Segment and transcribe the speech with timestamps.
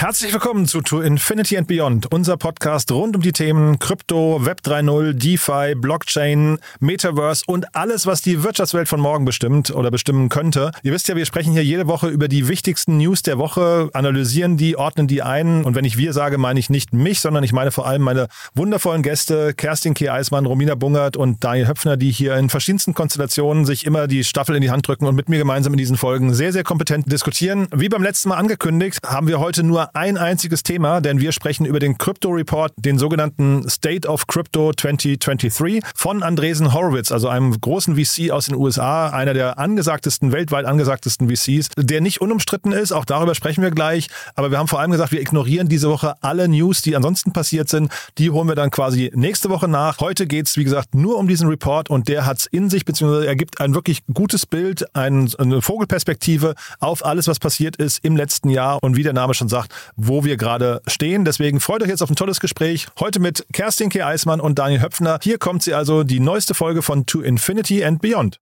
[0.00, 4.62] Herzlich willkommen zu To Infinity and Beyond, unser Podcast rund um die Themen Krypto, Web
[4.64, 10.70] 3.0, DeFi, Blockchain, Metaverse und alles, was die Wirtschaftswelt von morgen bestimmt oder bestimmen könnte.
[10.82, 14.56] Ihr wisst ja, wir sprechen hier jede Woche über die wichtigsten News der Woche, analysieren
[14.56, 15.64] die, ordnen die ein.
[15.64, 18.28] Und wenn ich wir sage, meine ich nicht mich, sondern ich meine vor allem meine
[18.54, 20.08] wundervollen Gäste Kerstin K.
[20.08, 24.56] Eismann, Romina Bungert und Daniel Höpfner, die hier in verschiedensten Konstellationen sich immer die Staffel
[24.56, 27.68] in die Hand drücken und mit mir gemeinsam in diesen Folgen sehr, sehr kompetent diskutieren.
[27.76, 31.66] Wie beim letzten Mal angekündigt, haben wir heute nur ein einziges Thema, denn wir sprechen
[31.66, 37.60] über den Crypto Report, den sogenannten State of Crypto 2023 von Andresen Horowitz, also einem
[37.60, 42.92] großen VC aus den USA, einer der angesagtesten, weltweit angesagtesten VCs, der nicht unumstritten ist.
[42.92, 44.08] Auch darüber sprechen wir gleich.
[44.34, 47.68] Aber wir haben vor allem gesagt, wir ignorieren diese Woche alle News, die ansonsten passiert
[47.68, 47.90] sind.
[48.18, 50.00] Die holen wir dann quasi nächste Woche nach.
[50.00, 52.84] Heute geht es, wie gesagt, nur um diesen Report und der hat es in sich,
[52.84, 55.28] beziehungsweise er gibt ein wirklich gutes Bild, eine
[55.60, 58.78] Vogelperspektive auf alles, was passiert ist im letzten Jahr.
[58.82, 61.24] Und wie der Name schon sagt, wo wir gerade stehen.
[61.24, 62.86] Deswegen freut euch jetzt auf ein tolles Gespräch.
[62.98, 64.06] Heute mit Kerstin K.
[64.06, 65.18] Eismann und Daniel Höpfner.
[65.22, 68.38] Hier kommt sie also, die neueste Folge von To Infinity and Beyond.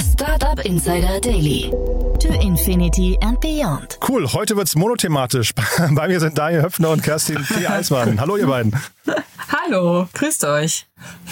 [0.00, 1.70] Startup Insider Daily.
[2.20, 3.98] To Infinity and Beyond.
[4.08, 5.52] Cool, heute wird es monothematisch.
[5.90, 7.68] Bei mir sind Daniel Höpfner und Kerstin K.
[7.68, 8.20] Eismann.
[8.20, 8.72] Hallo ihr beiden.
[9.48, 10.86] Hallo, grüßt euch.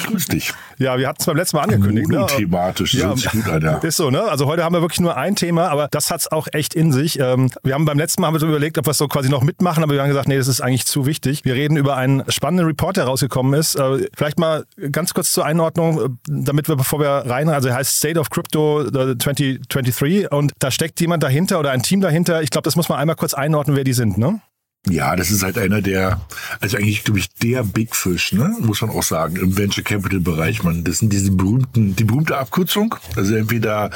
[0.04, 0.52] Grüß dich.
[0.78, 2.08] Ja, wir hatten es beim letzten Mal angekündigt.
[2.08, 2.16] Ne?
[2.16, 3.00] Monothematisch, ne?
[3.00, 3.78] ja, gut ja.
[3.78, 4.22] Ist so, ne?
[4.22, 6.92] Also heute haben wir wirklich nur ein Thema, aber das hat es auch echt in
[6.92, 7.18] sich.
[7.20, 9.28] Ähm, wir haben beim letzten Mal haben wir so überlegt, ob wir es so quasi
[9.28, 11.44] noch mitmachen, aber wir haben gesagt, nee, das ist eigentlich zu wichtig.
[11.44, 13.76] Wir reden über einen spannenden Report, der rausgekommen ist.
[13.76, 17.76] Äh, vielleicht mal ganz kurz zur Einordnung, äh, damit wir, bevor wir rein, also er
[17.76, 22.42] heißt State of Crypto 2023 und da steckt jemand dahinter oder ein Team dahinter.
[22.42, 24.40] Ich glaube, das muss man einmal kurz einordnen, wer die sind, ne?
[24.88, 26.20] Ja, das ist halt einer der,
[26.60, 28.56] also eigentlich, glaube ich, der Big Fish, ne?
[28.58, 30.64] muss man auch sagen, im Venture Capital Bereich.
[30.64, 33.90] Man, das sind diese berühmten, die berühmte Abkürzung, also entweder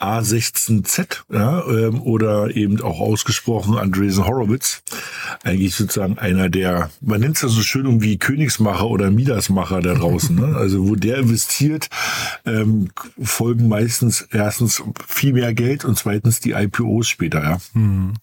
[0.00, 4.82] A16Z ja, ähm, oder eben auch ausgesprochen Andresen Horowitz.
[5.44, 9.94] Eigentlich sozusagen einer der, man nennt es ja so schön irgendwie Königsmacher oder Midasmacher da
[9.94, 10.34] draußen.
[10.34, 10.56] ne?
[10.56, 11.88] Also wo der investiert,
[12.44, 12.88] ähm,
[13.22, 17.40] folgen meistens erstens viel mehr Geld und zweitens die IPOs später.
[17.40, 17.58] Ja.
[17.74, 18.14] Hm.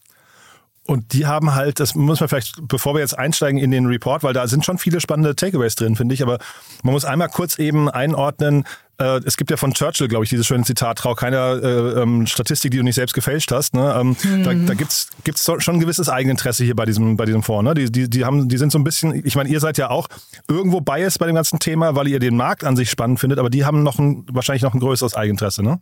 [0.88, 4.24] Und die haben halt, das muss man vielleicht, bevor wir jetzt einsteigen in den Report,
[4.24, 6.40] weil da sind schon viele spannende Takeaways drin, finde ich, aber
[6.84, 8.66] man muss einmal kurz eben einordnen,
[9.02, 12.28] äh, es gibt ja von Churchill, glaube ich, dieses schöne Zitat, trau keiner äh, ähm,
[12.28, 13.74] Statistik, die du nicht selbst gefälscht hast.
[13.74, 13.96] Ne?
[13.98, 14.44] Ähm, mhm.
[14.44, 17.64] Da, da gibt es schon ein gewisses Eigeninteresse hier bei diesem, bei diesem Fonds.
[17.64, 17.74] Ne?
[17.74, 20.08] Die, die, die, haben, die sind so ein bisschen, ich meine, ihr seid ja auch
[20.48, 23.50] irgendwo biased bei dem ganzen Thema, weil ihr den Markt an sich spannend findet, aber
[23.50, 25.80] die haben noch ein, wahrscheinlich noch ein größeres Eigeninteresse, ne?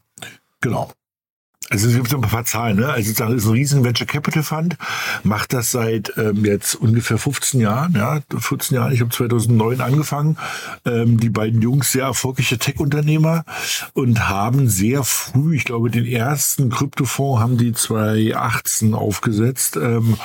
[0.61, 0.91] Genau.
[1.69, 2.90] Also es gibt so ein paar Zahlen, ne?
[2.90, 4.78] Also sozusagen ist ein riesen Venture Capital Fund,
[5.24, 8.91] macht das seit ähm, jetzt ungefähr 15 Jahren, ja, 14 Jahren.
[8.91, 10.38] Ich habe 2009 angefangen.
[10.85, 13.46] Ähm, die beiden Jungs sehr erfolgreiche Tech-Unternehmer
[13.94, 20.18] und haben sehr früh, ich glaube, den ersten Kryptofonds haben die 2018 aufgesetzt ähm,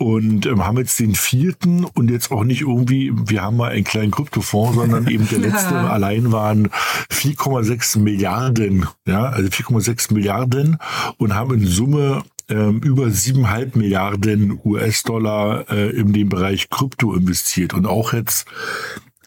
[0.00, 3.84] und ähm, haben jetzt den vierten und jetzt auch nicht irgendwie, wir haben mal einen
[3.84, 5.88] kleinen Kryptofonds, sondern eben der letzte ja.
[5.88, 6.70] allein waren
[7.12, 10.78] 4,6 Milliarden, ja, also 4,6 Milliarden
[11.18, 17.74] und haben in Summe ähm, über 7,5 Milliarden US-Dollar äh, in den Bereich Krypto investiert
[17.74, 18.46] und auch jetzt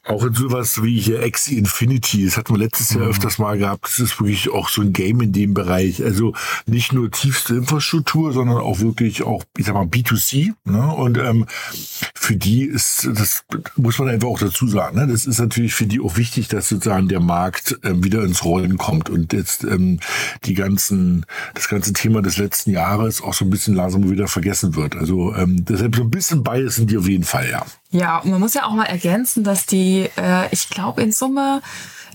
[0.06, 3.12] auch in sowas wie hier Axie Infinity, das hatten wir letztes Jahr mhm.
[3.12, 6.03] öfters mal gehabt, das ist wirklich auch so ein Game in dem Bereich.
[6.03, 6.34] Also
[6.66, 10.53] nicht nur tiefste Infrastruktur, sondern auch wirklich auch, ich sag mal, B2C.
[10.66, 10.94] Ne?
[10.94, 11.46] Und ähm,
[12.16, 13.46] für die ist, das
[13.78, 15.08] muss man einfach auch dazu sagen, ne?
[15.08, 18.78] das ist natürlich für die auch wichtig, dass sozusagen der Markt ähm, wieder ins Rollen
[18.78, 19.99] kommt und jetzt ähm,
[20.44, 24.76] die ganzen, das ganze Thema des letzten Jahres auch so ein bisschen langsam wieder vergessen
[24.76, 24.97] wird.
[24.97, 27.66] Also ähm, deshalb so ein bisschen Bias sind die auf jeden Fall, ja.
[27.93, 31.61] Ja, und man muss ja auch mal ergänzen, dass die, äh, ich glaube in Summe,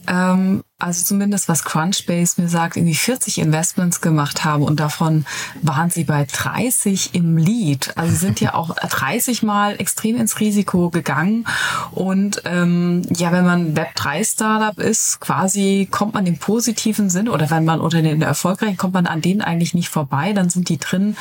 [0.09, 5.27] ähm, also zumindest was Crunchbase mir sagt, irgendwie 40 Investments gemacht haben und davon
[5.61, 7.93] waren sie bei 30 im Lead.
[7.97, 11.49] Also sind ja auch 30 Mal extrem ins Risiko gegangen.
[11.91, 17.65] Und ähm, ja, wenn man Web3-Startup ist, quasi kommt man im positiven Sinn oder wenn
[17.65, 21.17] man unter den erfolgreichen, kommt man an denen eigentlich nicht vorbei, dann sind die drin.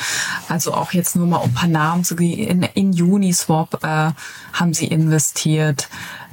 [0.48, 2.62] Also auch jetzt nur mal um ein paar Namen zu gehen.
[2.62, 4.12] In, in Uniswap äh,
[4.52, 5.88] haben sie investiert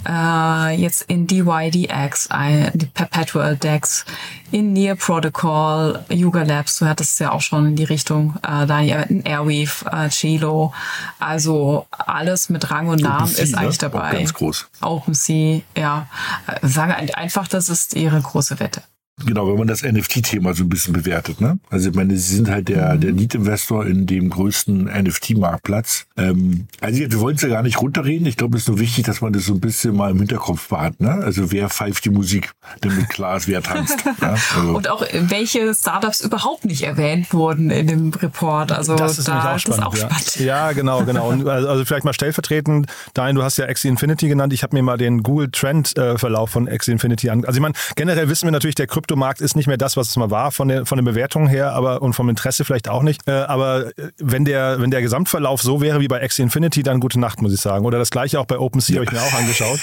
[0.07, 2.29] äh, jetzt in DYDX,
[2.73, 4.05] die Perpetual Decks,
[4.51, 9.05] in Near Protocol, Yuga Labs, du hattest ja auch schon in die Richtung, äh, Daniel,
[9.09, 10.73] in Airweave, äh, Chilo,
[11.19, 13.57] also alles mit Rang und Namen ist ne?
[13.57, 14.09] eigentlich dabei.
[14.09, 14.67] Auch ganz groß.
[14.81, 16.07] OpenSea, ja.
[16.47, 18.81] Äh, sage einfach, das ist ihre große Wette.
[19.23, 21.57] Genau, wenn man das NFT-Thema so ein bisschen bewertet, ne?
[21.69, 23.01] Also ich meine, sie sind halt der, mhm.
[23.01, 26.05] der Lead-Investor in dem größten NFT-Marktplatz.
[26.17, 28.27] Ähm, also wir wollen es ja gar nicht runterreden.
[28.27, 30.67] Ich glaube, es ist nur wichtig, dass man das so ein bisschen mal im Hinterkopf
[30.67, 31.11] behält, ne?
[31.11, 32.51] Also wer pfeift die Musik,
[32.81, 34.03] damit klar ist, wer tanzt.
[34.03, 34.15] ja?
[34.53, 34.75] also.
[34.75, 38.73] Und auch welche Startups überhaupt nicht erwähnt wurden in dem Report.
[38.73, 39.85] Also das ist da, auch spannend.
[39.85, 40.09] Auch ja.
[40.09, 40.35] spannend.
[40.39, 40.71] ja.
[40.73, 41.29] genau, genau.
[41.29, 44.51] Und also, also vielleicht mal stellvertretend, Dein, du hast ja Axie Infinity genannt.
[44.51, 47.45] Ich habe mir mal den Google Trend-Verlauf von Axie Infinity an.
[47.45, 50.09] Also ich meine, generell wissen wir natürlich, der Krypto Kryptomarkt ist nicht mehr das, was
[50.09, 53.03] es mal war von der, von den Bewertungen her, aber und vom Interesse vielleicht auch
[53.03, 53.27] nicht.
[53.27, 56.99] Äh, aber äh, wenn der, wenn der Gesamtverlauf so wäre wie bei Axie Infinity, dann
[56.99, 57.85] gute Nacht, muss ich sagen.
[57.85, 59.01] Oder das gleiche auch bei OpenSea, ja.
[59.01, 59.79] habe ich mir auch angeschaut.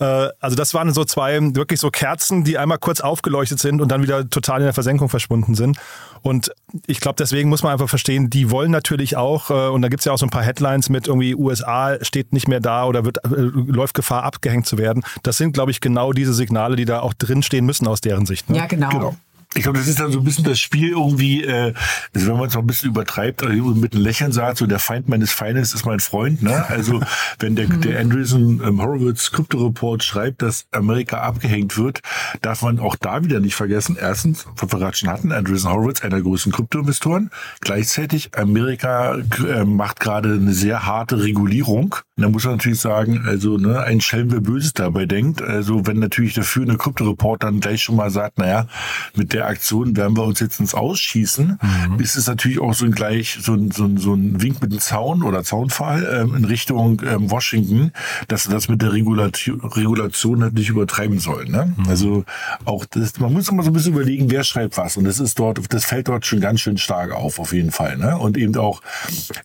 [0.00, 3.90] Äh, also das waren so zwei wirklich so Kerzen, die einmal kurz aufgeleuchtet sind und
[3.90, 5.78] dann wieder total in der Versenkung verschwunden sind.
[6.22, 6.52] Und
[6.86, 10.00] ich glaube, deswegen muss man einfach verstehen, die wollen natürlich auch, äh, und da gibt
[10.00, 13.04] es ja auch so ein paar Headlines mit irgendwie USA steht nicht mehr da oder
[13.04, 15.04] wird, äh, läuft Gefahr abgehängt zu werden.
[15.22, 18.50] Das sind, glaube ich, genau diese Signale, die da auch drinstehen müssen aus deren Sicht.
[18.50, 18.58] Ne?
[18.58, 18.88] Ja, genau.
[18.90, 19.16] genau.
[19.54, 21.72] Ich glaube, das ist dann so ein bisschen das Spiel irgendwie, äh,
[22.14, 24.78] also wenn man es noch ein bisschen übertreibt, also mit einem Lächeln sagt, so der
[24.78, 26.42] Feind meines Feindes ist mein Freund.
[26.42, 26.66] Ne?
[26.68, 27.00] Also
[27.38, 32.00] wenn der, der Andreessen ähm, Horowitz Crypto Report schreibt, dass Amerika abgehängt wird,
[32.42, 33.96] darf man auch da wieder nicht vergessen.
[33.98, 37.30] Erstens, was wir gerade schon hatten, Andreessen Horowitz, einer der größten Kryptoinvestoren.
[37.60, 41.96] Gleichzeitig, Amerika äh, macht gerade eine sehr harte Regulierung.
[42.16, 45.40] Und da muss man natürlich sagen, also ne, ein Schelm, wer Böses dabei denkt.
[45.40, 48.66] Also wenn natürlich dafür eine Crypto Report dann gleich schon mal sagt, naja,
[49.14, 52.00] mit der der Aktion werden wir uns jetzt ins Ausschießen, mhm.
[52.00, 54.72] ist es natürlich auch so ein gleich so ein, so ein, so ein Wink mit
[54.72, 57.92] dem Zaun oder Zaunfall ähm, in Richtung ähm, Washington,
[58.26, 61.52] dass sie das mit der Regulation, Regulation halt nicht übertreiben sollen.
[61.52, 61.72] Ne?
[61.76, 61.88] Mhm.
[61.88, 62.24] Also
[62.64, 64.96] auch das, man muss immer so ein bisschen überlegen, wer schreibt was.
[64.96, 67.96] Und das ist dort, das fällt dort schon ganz schön stark auf, auf jeden Fall.
[67.96, 68.18] Ne?
[68.18, 68.82] Und eben auch,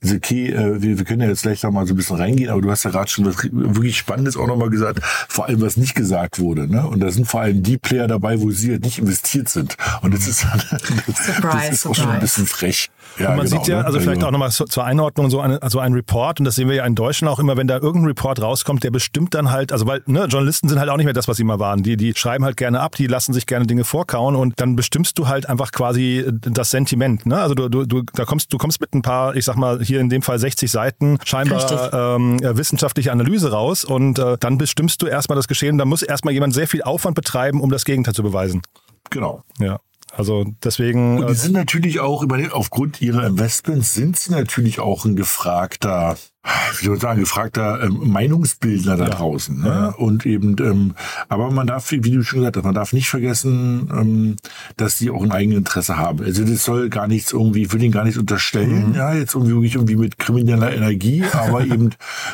[0.02, 2.50] also okay, äh, wir, wir können ja jetzt gleich da mal so ein bisschen reingehen,
[2.50, 5.78] aber du hast ja gerade schon was wirklich Spannendes auch nochmal gesagt, vor allem was
[5.78, 6.68] nicht gesagt wurde.
[6.68, 6.88] Ne?
[6.88, 9.78] Und da sind vor allem die Player dabei, wo sie halt nicht investiert sind.
[10.02, 12.90] Und das ist, das, surprise, ist auch schon ein bisschen frech.
[13.20, 13.86] Ja, und man genau, sieht ja, ne?
[13.86, 16.68] also vielleicht also auch nochmal zur Einordnung so ein, also ein Report, und das sehen
[16.68, 19.72] wir ja in Deutschland auch immer, wenn da irgendein Report rauskommt, der bestimmt dann halt,
[19.72, 21.84] also weil ne, Journalisten sind halt auch nicht mehr das, was sie mal waren.
[21.84, 25.18] Die, die schreiben halt gerne ab, die lassen sich gerne Dinge vorkauen und dann bestimmst
[25.20, 27.26] du halt einfach quasi das Sentiment.
[27.26, 27.40] Ne?
[27.40, 30.00] Also du, du, du, da kommst, du kommst mit ein paar, ich sag mal, hier
[30.00, 35.08] in dem Fall 60 Seiten scheinbar ähm, wissenschaftliche Analyse raus und äh, dann bestimmst du
[35.08, 35.78] erstmal das Geschehen.
[35.78, 38.62] Da muss erstmal jemand sehr viel Aufwand betreiben, um das Gegenteil zu beweisen.
[39.10, 39.44] Genau.
[39.60, 39.80] Ja.
[40.16, 41.18] Also deswegen.
[41.18, 46.18] Und die äh, sind natürlich auch, aufgrund ihrer Investments sind sie natürlich auch ein gefragter,
[46.78, 49.10] wie soll ich sagen, gefragter ähm, Meinungsbildner da ja.
[49.10, 49.60] draußen.
[49.60, 49.68] Ne?
[49.68, 49.88] Ja.
[49.90, 50.94] Und eben, ähm,
[51.30, 54.36] aber man darf, wie du schon gesagt hast, man darf nicht vergessen, ähm,
[54.78, 56.24] dass die auch ein eigenes Interesse haben.
[56.24, 58.96] Also das soll gar nichts irgendwie, ich will ihnen gar nichts unterstellen, mhm.
[58.96, 61.90] ja, jetzt irgendwie, irgendwie mit krimineller Energie, aber eben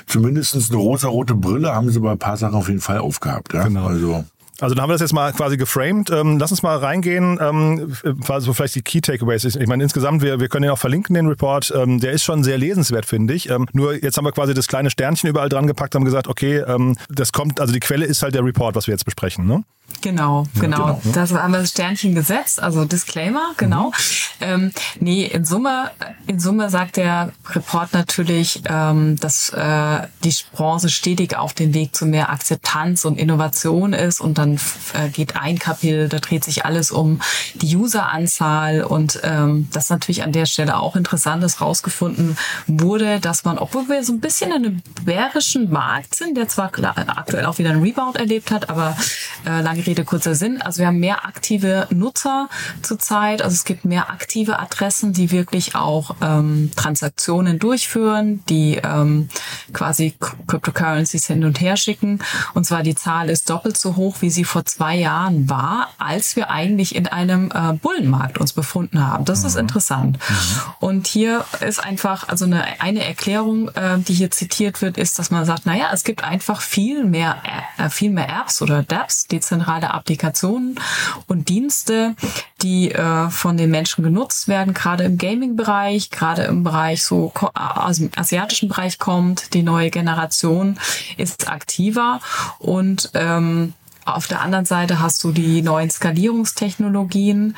[0.06, 3.54] zumindestens eine rosa-rote Brille haben sie bei ein paar Sachen auf jeden Fall aufgehabt.
[3.54, 3.64] Ja?
[3.64, 3.88] Genau.
[3.88, 4.26] Also.
[4.62, 6.10] Also dann haben wir das jetzt mal quasi geframed.
[6.10, 7.96] Ähm, lass uns mal reingehen, ähm,
[8.28, 9.44] also vielleicht die Key Takeaways.
[9.44, 11.72] Ich meine, insgesamt, wir, wir können den auch verlinken, den Report.
[11.76, 13.50] Ähm, der ist schon sehr lesenswert, finde ich.
[13.50, 16.58] Ähm, nur jetzt haben wir quasi das kleine Sternchen überall dran gepackt, haben gesagt, okay,
[16.60, 19.46] ähm, das kommt, also die Quelle ist halt der Report, was wir jetzt besprechen.
[19.46, 19.64] Ne?
[20.02, 20.78] Genau, genau.
[20.78, 21.00] Ja, genau.
[21.04, 21.14] genau.
[21.14, 23.88] Das haben wir das Sternchen gesetzt, also Disclaimer, genau.
[23.88, 23.94] Mhm.
[24.42, 25.92] Ähm, nee, in Summe,
[26.28, 31.96] in Summe sagt der Report natürlich, ähm, dass äh, die Branche stetig auf dem Weg
[31.96, 34.60] zu mehr Akzeptanz und Innovation ist und dann
[34.94, 37.20] äh, geht ein Kapitel, da dreht sich alles um
[37.56, 43.44] die Useranzahl und ähm, das natürlich an der Stelle auch interessant ist, rausgefunden wurde, dass
[43.44, 46.72] man, obwohl wir so ein bisschen in einem bärischen Markt sind, der zwar
[47.08, 48.96] aktuell auch wieder einen Rebound erlebt hat, aber
[49.46, 50.62] äh, lange Rede, kurzer Sinn.
[50.62, 52.50] Also wir haben mehr aktive Nutzer
[52.82, 53.42] zurzeit.
[53.42, 59.30] Also es gibt mehr aktive Adressen, die wirklich auch ähm, Transaktionen durchführen, die ähm,
[59.74, 60.16] quasi
[60.48, 62.20] Cryptocurrencies hin und her schicken.
[62.54, 66.36] Und zwar die Zahl ist doppelt so hoch, wie sie vor zwei Jahren war, als
[66.36, 69.26] wir eigentlich in einem äh, Bullenmarkt uns befunden haben.
[69.26, 69.48] Das mhm.
[69.48, 70.18] ist interessant.
[70.18, 70.36] Mhm.
[70.80, 75.32] Und hier ist einfach, also eine, eine Erklärung, äh, die hier zitiert wird, ist, dass
[75.32, 77.38] man sagt, naja, es gibt einfach viel mehr,
[77.78, 80.80] äh, viel mehr Apps oder DApps, dezentral zentrale Applikationen
[81.28, 82.16] und Dienste,
[82.64, 87.98] die äh, von den Menschen genutzt werden, gerade im Gaming-Bereich, gerade im Bereich so aus
[87.98, 89.54] dem asiatischen Bereich kommt.
[89.54, 90.80] Die neue Generation
[91.18, 92.20] ist aktiver
[92.58, 93.74] und ähm,
[94.06, 97.56] Auf der anderen Seite hast du die neuen Skalierungstechnologien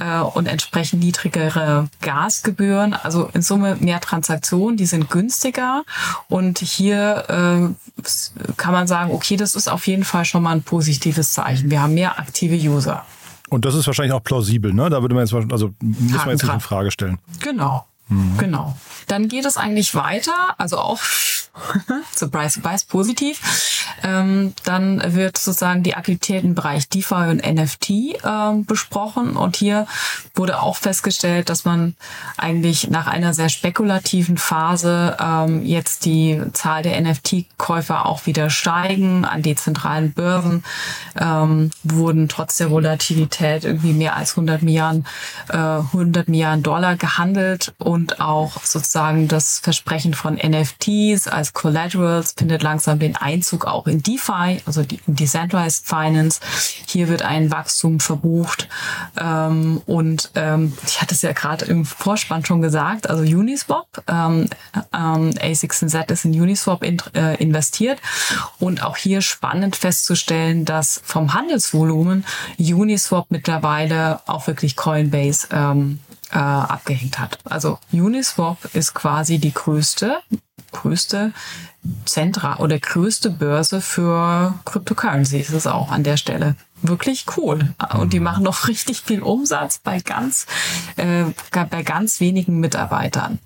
[0.00, 2.94] äh, und entsprechend niedrigere Gasgebühren.
[2.94, 5.84] Also in Summe mehr Transaktionen, die sind günstiger.
[6.28, 10.62] Und hier äh, kann man sagen, okay, das ist auf jeden Fall schon mal ein
[10.62, 11.70] positives Zeichen.
[11.70, 13.04] Wir haben mehr aktive User.
[13.50, 14.90] Und das ist wahrscheinlich auch plausibel, ne?
[14.90, 17.18] Da würde man jetzt, also muss man jetzt nicht in Frage stellen.
[17.40, 17.86] Genau.
[18.08, 18.36] Mhm.
[18.38, 18.76] Genau.
[19.06, 21.00] Dann geht es eigentlich weiter, also auch
[22.14, 23.40] surprise, surprise, positiv.
[24.04, 27.90] Ähm, dann wird sozusagen die Aktivitäten im Bereich DeFi und NFT
[28.24, 29.36] ähm, besprochen.
[29.36, 29.86] Und hier
[30.34, 31.94] wurde auch festgestellt, dass man
[32.36, 39.24] eigentlich nach einer sehr spekulativen Phase ähm, jetzt die Zahl der NFT-Käufer auch wieder steigen.
[39.24, 40.64] An dezentralen Börsen
[41.20, 45.06] ähm, wurden trotz der Volatilität irgendwie mehr als 100 Milliarden,
[45.50, 52.62] äh, 100 Milliarden Dollar gehandelt und auch sozusagen das Versprechen von NFTs als Collaterals findet
[52.62, 56.40] langsam den Einzug auch in DeFi, also in Decentralized Finance.
[56.86, 58.68] Hier wird ein Wachstum verbucht
[59.16, 64.48] ähm, und ähm, ich hatte es ja gerade im Vorspann schon gesagt, also Uniswap, ähm,
[64.92, 68.00] ähm, A16Z ist in Uniswap in, äh, investiert
[68.58, 72.24] und auch hier spannend festzustellen, dass vom Handelsvolumen
[72.58, 76.00] Uniswap mittlerweile auch wirklich Coinbase ähm,
[76.30, 77.38] äh, abgehängt hat.
[77.44, 80.18] Also Uniswap ist quasi die größte,
[80.72, 81.32] größte
[82.06, 86.56] Zentra oder größte Börse für Cryptocurrencies ist es auch an der Stelle.
[86.86, 87.74] Wirklich cool.
[87.98, 90.46] Und die machen noch richtig viel Umsatz bei ganz,
[90.96, 93.38] äh, bei ganz wenigen Mitarbeitern.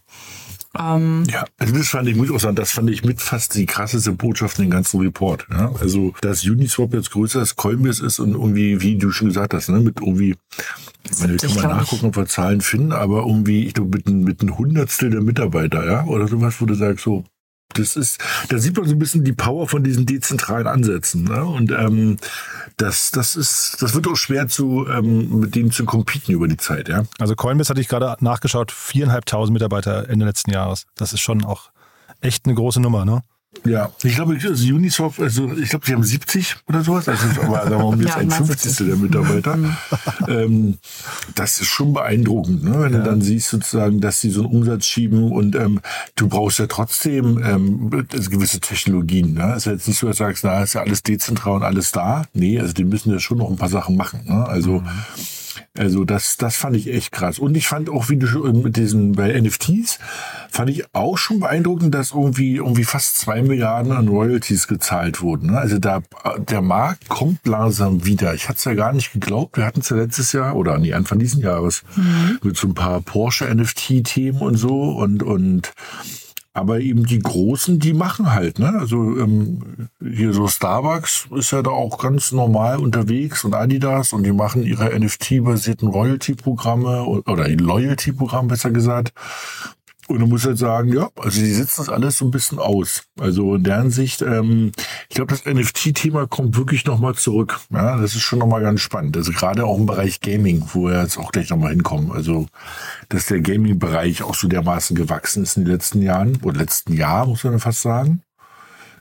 [0.78, 3.64] Ähm, ja, also das fand ich, ich auch sagen, das fand ich mit fast die
[3.64, 5.47] krasseste Botschaft in den ganzen Report.
[5.50, 5.73] Ja?
[5.80, 9.68] Also, dass Uniswap jetzt größer als Coinbase ist und irgendwie, wie du schon gesagt hast,
[9.68, 10.35] ne, mit irgendwie,
[11.11, 14.09] ich meine, wir können mal nachgucken, ob wir Zahlen finden, aber irgendwie, ich glaube, mit,
[14.09, 17.25] mit einem Hundertstel der Mitarbeiter, ja, oder sowas, wo du sagst, so,
[17.78, 18.18] das ist,
[18.49, 21.25] da sieht man so ein bisschen die Power von diesen dezentralen Ansätzen.
[21.25, 21.44] Ne?
[21.44, 22.18] Und ähm,
[22.76, 26.56] das, das ist, das wird auch schwer zu ähm, mit denen zu competen über die
[26.56, 27.04] Zeit, ja.
[27.18, 30.87] Also Coinbase hatte ich gerade nachgeschaut, viereinhalbtausend Mitarbeiter Ende letzten Jahres.
[30.94, 31.70] Das ist schon auch
[32.20, 33.23] echt eine große Nummer, ne?
[33.65, 37.62] Ja, ich glaube, also Unisoft, also ich glaube, sie haben 70 oder sowas, also aber
[37.65, 39.57] sagen wir mal, jetzt ja, ein Fünfzigstel der Mitarbeiter.
[39.57, 39.77] Mhm.
[40.29, 40.79] ähm,
[41.35, 42.81] das ist schon beeindruckend, ne?
[42.81, 42.99] wenn ja.
[42.99, 45.81] du dann siehst sozusagen, dass sie so einen Umsatz schieben und ähm,
[46.17, 49.35] du brauchst ja trotzdem ähm, also gewisse Technologien.
[49.35, 49.53] Ne?
[49.53, 51.62] Es ist ja jetzt nicht so, dass du sagst, na, ist ja alles dezentral und
[51.62, 52.25] alles da.
[52.33, 54.21] Nee, also die müssen ja schon noch ein paar Sachen machen.
[54.27, 54.47] Ne?
[54.47, 54.88] Also mhm.
[55.78, 57.38] Also das, das fand ich echt krass.
[57.38, 59.99] Und ich fand auch, wie du schon mit diesen, bei NFTs,
[60.50, 65.52] fand ich auch schon beeindruckend, dass irgendwie, irgendwie fast zwei Milliarden an Royalties gezahlt wurden.
[65.52, 65.58] Ne?
[65.58, 66.02] Also da,
[66.38, 68.35] der Markt kommt langsam wieder.
[68.35, 69.56] Ich hatte es ja gar nicht geglaubt.
[69.56, 72.38] Wir hatten es ja letztes Jahr oder nee, Anfang diesen Jahres mhm.
[72.42, 75.73] mit so ein paar Porsche NFT-Themen und so und, und,
[76.59, 78.75] aber eben die Großen, die machen halt, ne?
[78.79, 84.25] Also ähm, hier so Starbucks ist ja da auch ganz normal unterwegs und Adidas und
[84.25, 89.12] die machen ihre NFT-basierten Royalty-Programme oder Loyalty-Programm besser gesagt.
[90.09, 93.03] Und du musst halt sagen, ja, also die setzen das alles so ein bisschen aus.
[93.21, 94.73] Also in deren Sicht, ähm,
[95.11, 97.61] ich glaube, das NFT-Thema kommt wirklich nochmal zurück.
[97.71, 99.19] Ja, das ist schon nochmal ganz spannend.
[99.19, 102.11] Also gerade auch im Bereich Gaming, wo wir jetzt auch gleich nochmal hinkommen.
[102.11, 102.47] Also,
[103.11, 107.27] dass der Gaming-Bereich auch so dermaßen gewachsen ist in den letzten Jahren, oder letzten Jahr,
[107.27, 108.23] muss man fast sagen.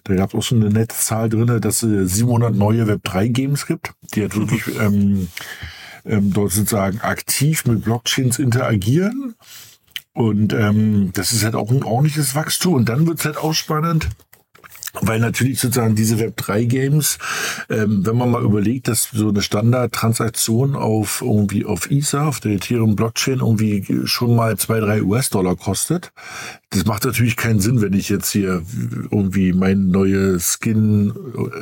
[0.03, 3.93] Da gab es auch so eine nette Zahl drin, dass es 700 neue Web3-Games gibt,
[4.13, 5.29] die halt wirklich ähm,
[6.03, 9.35] ähm, dort sozusagen aktiv mit Blockchains interagieren
[10.17, 12.73] und ähm, das ist halt auch ein ordentliches Wachstum.
[12.73, 14.09] Und dann wird's halt auch spannend,
[14.99, 17.19] weil natürlich sozusagen diese Web3-Games,
[17.69, 22.53] ähm, wenn man mal überlegt, dass so eine Standardtransaktion auf irgendwie auf Ether, auf der
[22.53, 26.11] Ethereum Blockchain irgendwie schon mal zwei, drei US-Dollar kostet,
[26.71, 28.61] das macht natürlich keinen Sinn, wenn ich jetzt hier
[29.09, 31.13] irgendwie mein neues Skin,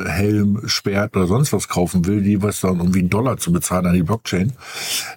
[0.07, 3.85] Helm, Sperrt oder sonst was kaufen will, die was dann irgendwie einen Dollar zu bezahlen
[3.85, 4.53] an die Blockchain.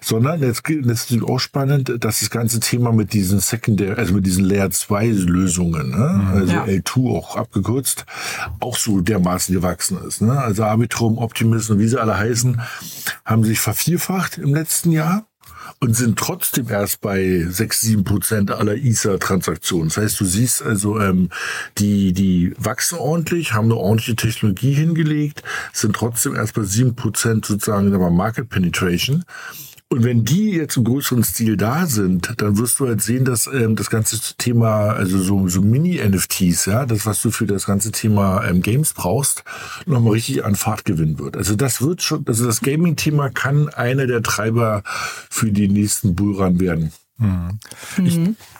[0.01, 4.27] Sondern jetzt, jetzt ist auch spannend, dass das ganze Thema mit diesen Secondary, also mit
[4.27, 6.21] diesen Layer 2 Lösungen, ne?
[6.21, 6.27] Mhm.
[6.37, 6.65] also ja.
[6.65, 8.05] L2 auch abgekürzt,
[8.59, 10.21] auch so dermaßen gewachsen ist.
[10.21, 10.37] Ne?
[10.37, 12.61] Also Arbitrum, Optimism, wie sie alle heißen,
[13.25, 15.28] haben sich vervierfacht im letzten Jahr
[15.79, 19.89] und sind trotzdem erst bei 6, 7 Prozent aller ISA-Transaktionen.
[19.89, 21.29] Das heißt, du siehst also, ähm,
[21.77, 27.45] die, die wachsen ordentlich, haben eine ordentliche Technologie hingelegt, sind trotzdem erst bei 7 Prozent
[27.45, 29.23] sozusagen Market Penetration.
[29.91, 33.47] Und wenn die jetzt im größeren Stil da sind, dann wirst du halt sehen, dass
[33.47, 37.91] ähm, das ganze Thema, also so, so Mini-NFTs, ja, das, was du für das ganze
[37.91, 39.43] Thema ähm, Games brauchst,
[39.87, 41.35] nochmal richtig an Fahrt gewinnen wird.
[41.35, 46.59] Also das wird schon, also das Gaming-Thema kann einer der Treiber für die nächsten Bullrun
[46.59, 46.91] werden.
[47.19, 47.59] Mhm.
[48.05, 48.17] Ich,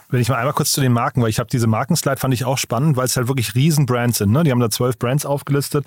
[0.10, 2.46] wenn ich mal einmal kurz zu den Marken, weil ich habe diese Markenslide fand ich
[2.46, 4.32] auch spannend, weil es halt wirklich Riesenbrands sind.
[4.32, 4.44] Ne?
[4.44, 5.86] Die haben da zwölf Brands aufgelistet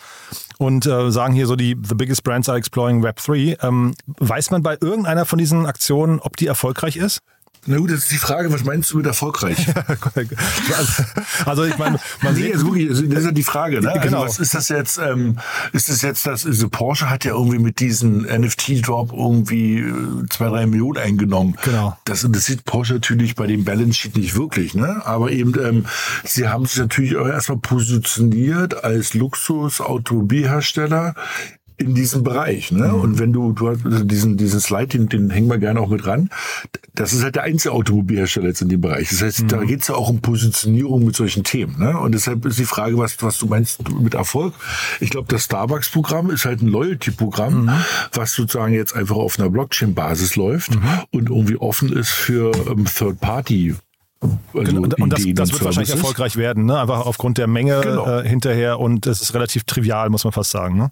[0.58, 3.58] und äh, sagen hier so, die the biggest brands are exploring Web 3.
[3.60, 7.20] Ähm, weiß man bei irgendeiner von diesen Aktionen, ob die erfolgreich ist?
[7.64, 9.66] Na gut, das ist die Frage, was meinst du mit erfolgreich?
[11.46, 13.80] also ich meine, man nee, sieht, also wirklich, also das ist ja die Frage.
[13.80, 14.00] Ne?
[14.02, 14.22] Genau.
[14.22, 14.98] Also was ist das jetzt?
[14.98, 15.38] Ähm,
[15.72, 16.44] ist das jetzt das?
[16.44, 21.56] Also Porsche hat ja irgendwie mit diesem NFT-Drop irgendwie äh, zwei, drei Millionen eingenommen.
[21.62, 21.96] Genau.
[22.04, 25.06] Das interessiert Porsche natürlich bei dem Balance Sheet nicht wirklich, ne?
[25.06, 25.86] Aber eben, ähm,
[26.24, 31.14] sie haben sich natürlich auch erstmal positioniert als Luxus-Automobilhersteller
[31.82, 32.72] in diesem Bereich.
[32.72, 32.88] Ne?
[32.88, 32.94] Mhm.
[33.00, 35.88] Und wenn du, du hast also diesen, diesen Slide, den, den hängen wir gerne auch
[35.88, 36.30] mit ran.
[36.94, 39.08] Das ist halt der einzige Automobilhersteller jetzt in dem Bereich.
[39.10, 39.48] Das heißt, Mhm.
[39.48, 41.78] da geht's ja auch um Positionierung mit solchen Themen.
[41.78, 41.98] Ne?
[41.98, 44.54] Und deshalb ist die Frage, was, was du meinst mit Erfolg.
[45.00, 47.70] Ich glaube, das Starbucks-Programm ist halt ein Loyalty-Programm, Mhm.
[48.12, 50.82] was sozusagen jetzt einfach auf einer Blockchain-Basis läuft Mhm.
[51.12, 53.74] und irgendwie offen ist für ähm, Third-Party.
[54.22, 56.78] Also Genau, und, und das, das wird wahrscheinlich erfolgreich werden, ne?
[56.78, 58.20] einfach aufgrund der Menge Genau.
[58.20, 60.76] äh, hinterher und es ist relativ trivial, muss man fast sagen.
[60.78, 60.90] Ne?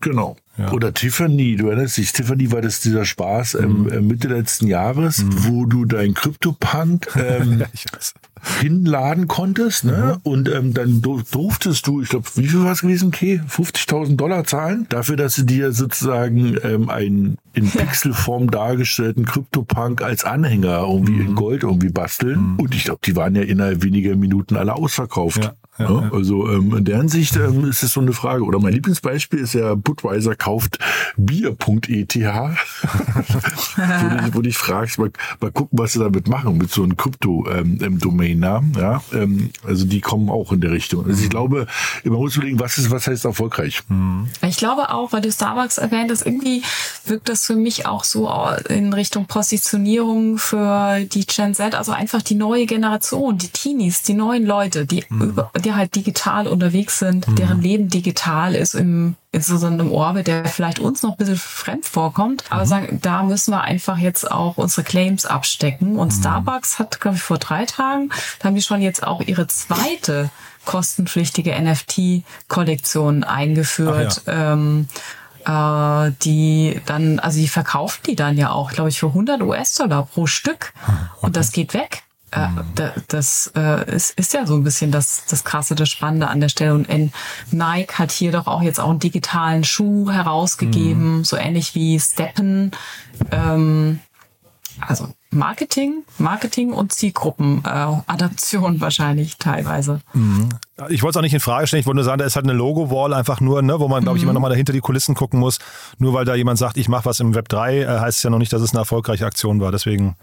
[0.00, 0.36] Genau.
[0.72, 5.24] Oder Tiffany, du erinnerst dich, Tiffany war das dieser Spaß ähm, äh, Mitte letzten Jahres,
[5.26, 7.64] wo du dein CryptoPunk ähm,
[8.60, 10.18] hinladen konntest, ne?
[10.22, 14.16] Und ähm, dann dur- durftest du, ich glaube, wie viel war es gewesen, okay, 50.000
[14.16, 20.80] Dollar zahlen dafür, dass sie dir sozusagen ähm, einen in Pixelform dargestellten CryptoPunk als Anhänger
[20.80, 22.56] irgendwie in Gold irgendwie basteln.
[22.56, 25.44] Und ich glaube, die waren ja innerhalb weniger Minuten alle ausverkauft.
[25.44, 26.10] Ja, ja, Ja, ja.
[26.12, 28.44] Also ähm, in der Hinsicht ähm, ist es so eine Frage.
[28.44, 30.78] Oder mein Lieblingsbeispiel ist ja, Budweiser kauft
[31.16, 32.16] Bier.eth.
[32.16, 36.96] wo, du, wo dich fragst, mal, mal gucken, was sie damit machen mit so einem
[36.96, 38.74] Krypto-Domain-Namen.
[38.78, 41.06] ja, ähm, also die kommen auch in der Richtung.
[41.06, 41.66] Also ich glaube,
[42.04, 43.82] man muss überlegen, was ist, was heißt erfolgreich?
[44.46, 46.62] Ich glaube auch, weil du Starbucks erwähnt hast, irgendwie
[47.06, 48.30] wirkt das für mich auch so
[48.68, 54.14] in Richtung Positionierung für die Gen Z, also einfach die neue Generation, die Teenies, die
[54.14, 59.42] neuen Leute, die, über, die halt digital unterwegs sind, deren Leben digital ist im in
[59.42, 63.52] so einem Orbit, der vielleicht uns noch ein bisschen fremd vorkommt, aber sagen, da müssen
[63.52, 65.96] wir einfach jetzt auch unsere Claims abstecken.
[65.96, 69.46] Und Starbucks hat, glaube ich, vor drei Tagen, da haben die schon jetzt auch ihre
[69.46, 70.30] zweite
[70.64, 74.22] kostenpflichtige NFT-Kollektion eingeführt.
[74.26, 74.88] Ähm,
[75.46, 80.06] äh, die dann, also die verkaufen die dann ja auch, glaube ich, für 100 US-Dollar
[80.06, 80.72] pro Stück.
[81.20, 82.02] Und das geht weg.
[82.32, 86.28] Äh, da- das äh, ist, ist ja so ein bisschen das, das Krasse, das Spannende
[86.28, 86.74] an der Stelle.
[86.74, 87.12] Und in
[87.50, 92.70] Nike hat hier doch auch jetzt auch einen digitalen Schuh herausgegeben, so ähnlich wie Steppen.
[93.32, 93.98] Ähm,
[94.80, 97.68] also Marketing, Marketing und Zielgruppen, äh,
[98.06, 100.00] Adaption wahrscheinlich teilweise.
[100.88, 102.46] Ich wollte es auch nicht in Frage stellen, ich wollte nur sagen, da ist halt
[102.46, 105.14] eine Logo-Wall einfach nur, ne, wo man, glaube ich, immer noch mal dahinter die Kulissen
[105.14, 105.58] gucken muss.
[105.98, 108.30] Nur weil da jemand sagt, ich mache was im Web 3, äh, heißt es ja
[108.30, 109.72] noch nicht, dass es eine erfolgreiche Aktion war.
[109.72, 110.16] Deswegen.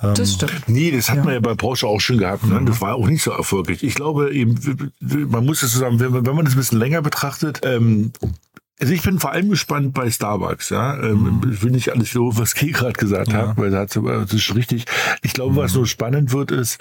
[0.00, 0.68] Das stimmt.
[0.68, 2.44] Nee, das hat man ja bei Porsche auch schon gehabt.
[2.44, 2.60] Ne?
[2.66, 3.82] Das war auch nicht so erfolgreich.
[3.82, 4.54] Ich glaube eben,
[5.00, 8.12] man muss es zusammen, wenn man wenn man das ein bisschen länger betrachtet, ähm,
[8.78, 10.98] also ich bin vor allem gespannt bei Starbucks, ja.
[11.02, 14.56] Ähm, Ich will nicht alles so, was Key gerade gesagt hat, weil das, ist schon
[14.56, 14.84] richtig.
[15.22, 16.78] Ich glaube, was nur spannend wird, ist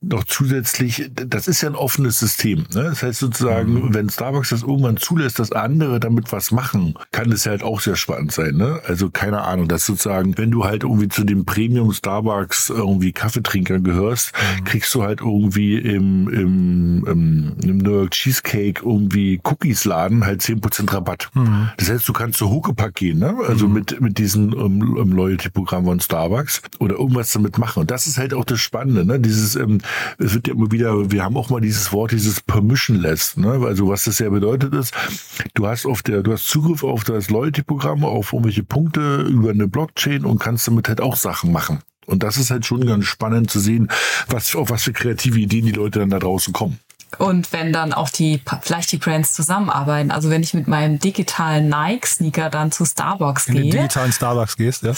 [0.00, 2.66] noch zusätzlich, das ist ja ein offenes System.
[2.74, 2.84] Ne?
[2.84, 7.44] Das heißt sozusagen, wenn Starbucks das irgendwann zulässt, dass andere damit was machen, kann das
[7.44, 8.56] ja halt auch sehr spannend sein.
[8.56, 8.80] Ne?
[8.86, 13.84] Also keine Ahnung, dass sozusagen, wenn du halt irgendwie zu dem Premium Starbucks irgendwie Kaffeetrinkern
[13.84, 14.32] gehörst,
[14.64, 20.40] kriegst du halt irgendwie im, im, im, im New York Cheesecake irgendwie Cookies Laden halt
[20.40, 21.27] 10% Rabatt.
[21.76, 23.36] Das heißt, du kannst zu Huckepack gehen, ne?
[23.46, 27.80] also mit, mit diesem ähm, ähm, Loyalty-Programm von Starbucks oder irgendwas damit machen.
[27.80, 29.20] Und das ist halt auch das Spannende, ne?
[29.20, 29.78] Dieses, ähm,
[30.18, 33.60] es wird ja immer wieder, wir haben auch mal dieses Wort, dieses Permissionless, ne?
[33.64, 34.94] Also was das ja bedeutet ist,
[35.54, 39.68] du hast auf der, du hast Zugriff auf das Loyalty-Programm, auf irgendwelche Punkte über eine
[39.68, 41.80] Blockchain und kannst damit halt auch Sachen machen.
[42.06, 43.88] Und das ist halt schon ganz spannend zu sehen,
[44.28, 46.78] was, auf was für kreative Ideen die Leute dann da draußen kommen.
[47.16, 51.68] Und wenn dann auch die, vielleicht die Brands zusammenarbeiten, also wenn ich mit meinem digitalen
[51.68, 54.92] Nike-Sneaker dann zu Starbucks In gehe, digitalen Starbucks gehst, ja.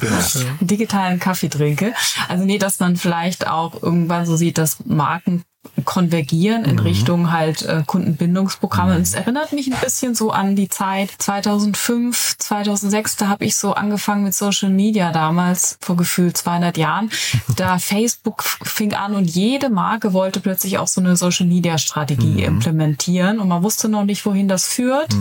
[0.00, 1.92] einen digitalen Kaffee trinke,
[2.28, 5.42] also nee, dass man vielleicht auch irgendwann so sieht, dass Marken
[5.84, 8.96] konvergieren in Richtung halt äh, Kundenbindungsprogramme.
[8.96, 13.56] Und es erinnert mich ein bisschen so an die Zeit 2005, 2006, da habe ich
[13.56, 17.10] so angefangen mit Social Media damals, vor gefühlt 200 Jahren.
[17.56, 22.42] Da Facebook fing an und jede Marke wollte plötzlich auch so eine Social Media Strategie
[22.42, 25.14] implementieren und man wusste noch nicht, wohin das führt.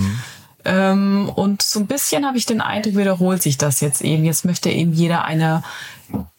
[0.63, 4.23] Ähm, und so ein bisschen habe ich den Eindruck, wiederholt sich das jetzt eben.
[4.23, 5.63] Jetzt möchte eben jeder eine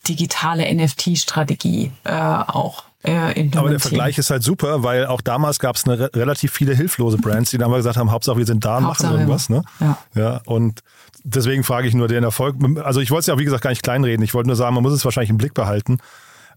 [0.08, 3.50] digitale NFT-Strategie äh, auch äh.
[3.56, 7.16] Aber der Vergleich ist halt super, weil auch damals gab es re relativ viele hilflose
[7.16, 9.48] Brands, die dann mal gesagt haben, Hauptsache wir sind da und machen irgendwas.
[9.48, 9.62] Ne?
[9.80, 9.98] Ja.
[10.14, 10.40] ja.
[10.44, 10.80] Und
[11.24, 12.56] deswegen frage ich nur den Erfolg.
[12.84, 14.22] Also ich wollte es ja, wie gesagt, gar nicht kleinreden.
[14.22, 15.98] Ich wollte nur sagen, man muss es wahrscheinlich im Blick behalten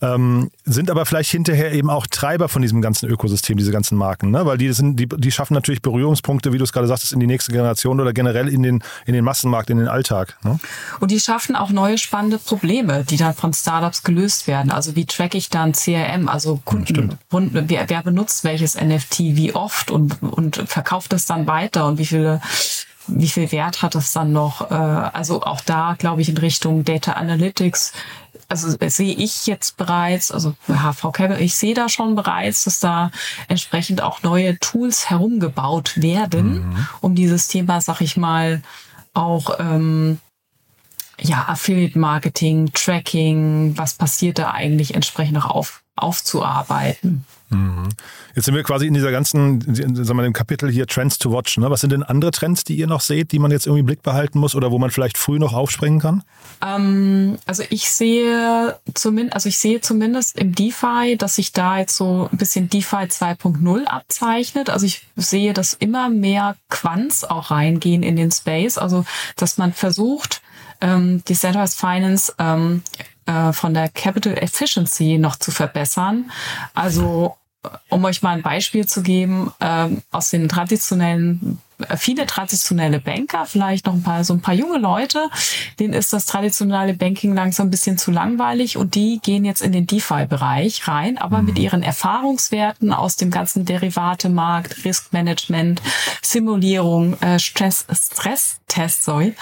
[0.04, 4.32] ähm, sind aber vielleicht hinterher eben auch Treiber von diesem ganzen Ökosystem, diese ganzen Marken,
[4.32, 4.46] ne?
[4.46, 7.28] weil die, sind, die, die schaffen natürlich Berührungspunkte, wie du es gerade sagtest, in die
[7.28, 10.38] nächste Generation oder generell in den, in den Massenmarkt, in den Alltag.
[10.44, 10.60] Ne?
[11.00, 14.72] Und die schaffen auch neue spannende Probleme, die dann von Startups gelöst werden.
[14.72, 19.56] Also wie track ich dann CRM, also Kunden, ja, wer, wer benutzt welches NFT, wie
[19.56, 22.42] oft und, und verkauft es dann weiter und wie viele
[23.08, 24.72] wie viel Wert hat es dann noch?
[24.72, 27.92] Äh, also auch da, glaube ich, in Richtung Data Analytics
[28.48, 33.12] also sehe ich jetzt bereits, also HV Cable, ich sehe da schon bereits, dass da
[33.48, 36.88] entsprechend auch neue Tools herumgebaut werden, mhm.
[37.02, 38.62] um dieses Thema, sag ich mal,
[39.14, 40.20] auch ähm,
[41.20, 47.26] ja, Affiliate Marketing, Tracking, was passiert da eigentlich entsprechend noch auf, aufzuarbeiten.
[47.50, 47.90] Mhm.
[48.36, 51.58] Jetzt sind wir quasi in dieser ganzen, sagen wir, dem Kapitel hier Trends to Watch.
[51.58, 51.70] Ne?
[51.70, 54.02] Was sind denn andere Trends, die ihr noch seht, die man jetzt irgendwie im Blick
[54.02, 56.24] behalten muss oder wo man vielleicht früh noch aufspringen kann?
[56.66, 61.96] Ähm, also ich sehe zumindest, also ich sehe zumindest im DeFi, dass sich da jetzt
[61.96, 64.72] so ein bisschen DeFi 2.0 abzeichnet.
[64.72, 68.80] Also ich sehe, dass immer mehr Quants auch reingehen in den Space.
[68.80, 70.42] Also dass man versucht,
[70.82, 72.82] ähm, Decentralized Finance ähm,
[73.26, 76.32] äh, von der Capital Efficiency noch zu verbessern.
[76.74, 77.38] Also
[77.90, 81.63] um euch mal ein Beispiel zu geben, ähm, aus den traditionellen äh,
[81.98, 85.30] viele traditionelle Banker, vielleicht noch ein paar, so ein paar junge Leute,
[85.80, 89.72] denen ist das traditionelle Banking langsam ein bisschen zu langweilig und die gehen jetzt in
[89.72, 91.46] den DeFi-Bereich rein, aber mhm.
[91.46, 95.82] mit ihren Erfahrungswerten aus dem ganzen Derivatemarkt, Riskmanagement,
[96.22, 99.36] Simulierung, äh, Stress, Stress-Test, sorry,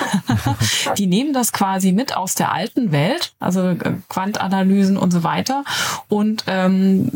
[0.98, 3.78] die nehmen das quasi mit aus der alten Welt, also äh,
[4.10, 5.64] Quantanalysen und so weiter
[6.08, 7.12] und ähm,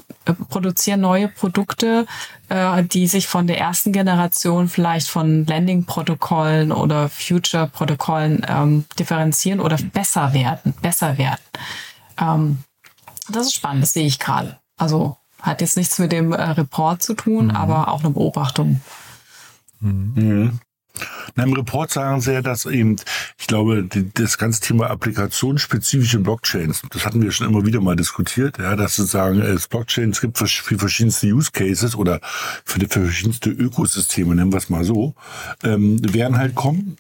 [0.50, 2.06] produzieren neue Produkte,
[2.50, 9.78] äh, die sich von der ersten Generation vielleicht von Landing-Protokollen oder Future-Protokollen ähm, differenzieren oder
[9.78, 11.42] besser werden, besser werden.
[12.20, 12.60] Ähm,
[13.30, 14.60] das ist spannend, das sehe ich gerade.
[14.78, 17.56] Also hat jetzt nichts mit dem äh, Report zu tun, mhm.
[17.56, 18.82] aber auch eine Beobachtung.
[19.80, 20.60] Mhm.
[21.36, 22.96] In einem Report sagen sie ja, dass eben,
[23.38, 27.96] ich glaube, die, das ganze Thema applikationsspezifische Blockchains, das hatten wir schon immer wieder mal
[27.96, 32.20] diskutiert, ja, dass sozusagen es Blockchains gibt für, für verschiedenste Use Cases oder
[32.64, 35.16] für, für verschiedenste Ökosysteme, nennen wir es mal so,
[35.64, 36.98] ähm, werden halt kommen.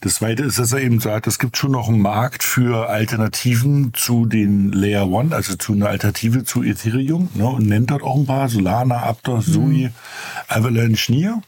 [0.00, 3.92] Das zweite ist, dass er eben sagt, es gibt schon noch einen Markt für Alternativen
[3.92, 8.16] zu den Layer One, also zu einer Alternative zu Ethereum, ne, und nennt dort auch
[8.16, 9.90] ein paar, Solana, Aptos, mhm.
[10.48, 11.42] Avalanche, Nier,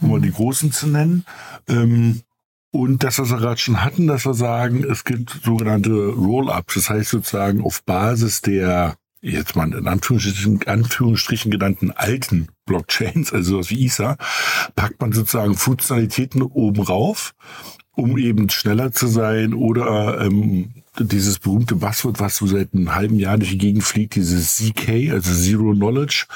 [0.00, 1.24] um mal die großen zu nennen.
[1.68, 2.22] Ähm,
[2.70, 6.90] und das, was wir gerade schon hatten, dass wir sagen, es gibt sogenannte Roll-Ups, das
[6.90, 13.70] heißt sozusagen auf Basis der jetzt mal in Anführungsstrichen, Anführungsstrichen genannten alten Blockchains, also sowas
[13.70, 14.16] wie ISA,
[14.74, 17.34] packt man sozusagen Funktionalitäten oben rauf,
[17.92, 23.18] um eben schneller zu sein oder ähm, dieses berühmte Buzzword, was so seit einem halben
[23.18, 26.26] Jahr durch die Gegend fliegt, dieses ZK, also Zero Knowledge,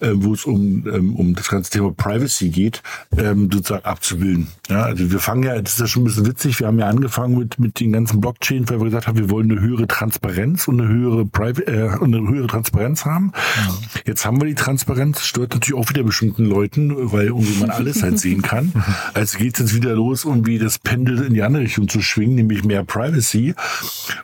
[0.00, 2.82] äh, wo es um, ähm, um das ganze Thema Privacy geht,
[3.16, 4.48] ähm, sozusagen abzubilden.
[4.68, 6.88] Ja, also wir fangen ja, das ist ja schon ein bisschen witzig, wir haben ja
[6.88, 10.68] angefangen mit, mit den ganzen Blockchain, weil wir gesagt haben, wir wollen eine höhere Transparenz
[10.68, 13.32] und eine höhere Private, äh, eine höhere Transparenz haben.
[13.56, 13.74] Ja.
[14.06, 18.02] Jetzt haben wir die Transparenz, stört natürlich auch wieder bestimmten Leuten, weil irgendwie man alles
[18.02, 18.72] halt sehen kann.
[19.14, 22.34] Also geht es jetzt wieder los, irgendwie das Pendel in die andere Richtung zu schwingen,
[22.34, 23.54] nämlich mehr Privacy.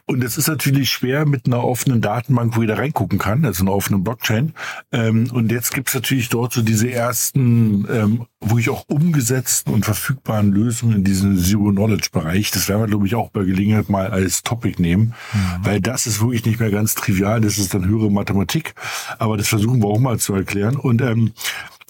[0.07, 3.73] Und es ist natürlich schwer mit einer offenen Datenbank, wo jeder reingucken kann, also einer
[3.73, 4.53] offenen Blockchain.
[4.92, 9.85] Ähm, und jetzt gibt es natürlich dort so diese ersten, ähm, wirklich auch umgesetzten und
[9.85, 12.51] verfügbaren Lösungen in diesem Zero-Knowledge-Bereich.
[12.51, 15.64] Das werden wir, glaube ich, auch bei Gelegenheit mal als Topic nehmen, mhm.
[15.64, 17.40] weil das ist wirklich nicht mehr ganz trivial.
[17.40, 18.75] Das ist dann höhere Mathematik.
[19.18, 20.77] Aber das versuchen wir auch mal zu erklären.
[20.77, 21.33] Und ähm,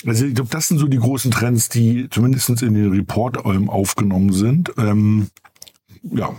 [0.06, 3.70] also ich glaube, das sind so die großen Trends, die zumindest in den Report ähm,
[3.70, 4.72] aufgenommen sind.
[4.76, 5.28] Ähm,
[6.02, 6.34] ja,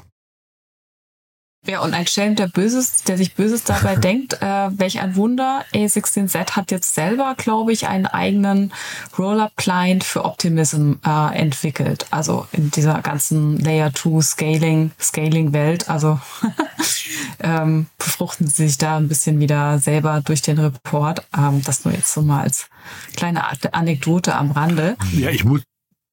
[1.65, 5.63] ja, und ein Schelm, der Böses, der sich Böses dabei denkt, äh, welch ein Wunder.
[5.73, 8.73] A16Z hat jetzt selber, glaube ich, einen eigenen
[9.17, 12.06] Rollup-Client für Optimism äh, entwickelt.
[12.12, 15.89] Also in dieser ganzen Layer 2 Scaling, Scaling-Welt.
[15.89, 16.19] Also
[17.39, 21.26] ähm, befruchten sie sich da ein bisschen wieder selber durch den Report.
[21.38, 22.67] Ähm, das nur jetzt so mal als
[23.15, 24.97] kleine Anekdote am Rande.
[25.13, 25.62] Ja, ich muss,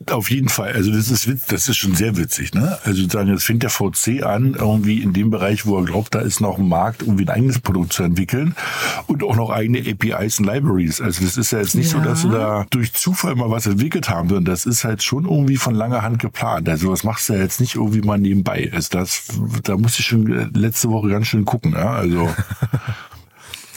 [0.08, 0.72] auf jeden Fall.
[0.72, 2.78] Also das ist witz, das ist schon sehr witzig, ne?
[2.84, 6.20] Also sagen, jetzt fängt der VC an, irgendwie in dem Bereich, wo er glaubt, da
[6.20, 8.54] ist noch ein Markt, irgendwie ein eigenes Produkt zu entwickeln
[9.06, 11.02] und auch noch eigene APIs und Libraries.
[11.02, 11.98] Also das ist ja jetzt nicht ja.
[11.98, 15.24] so, dass sie da durch Zufall mal was entwickelt haben, sondern das ist halt schon
[15.24, 16.68] irgendwie von langer Hand geplant.
[16.68, 18.70] Also was machst du ja jetzt nicht irgendwie mal nebenbei.
[18.72, 19.24] Also das,
[19.64, 21.90] da musste ich schon letzte Woche ganz schön gucken, ja?
[21.90, 22.28] Also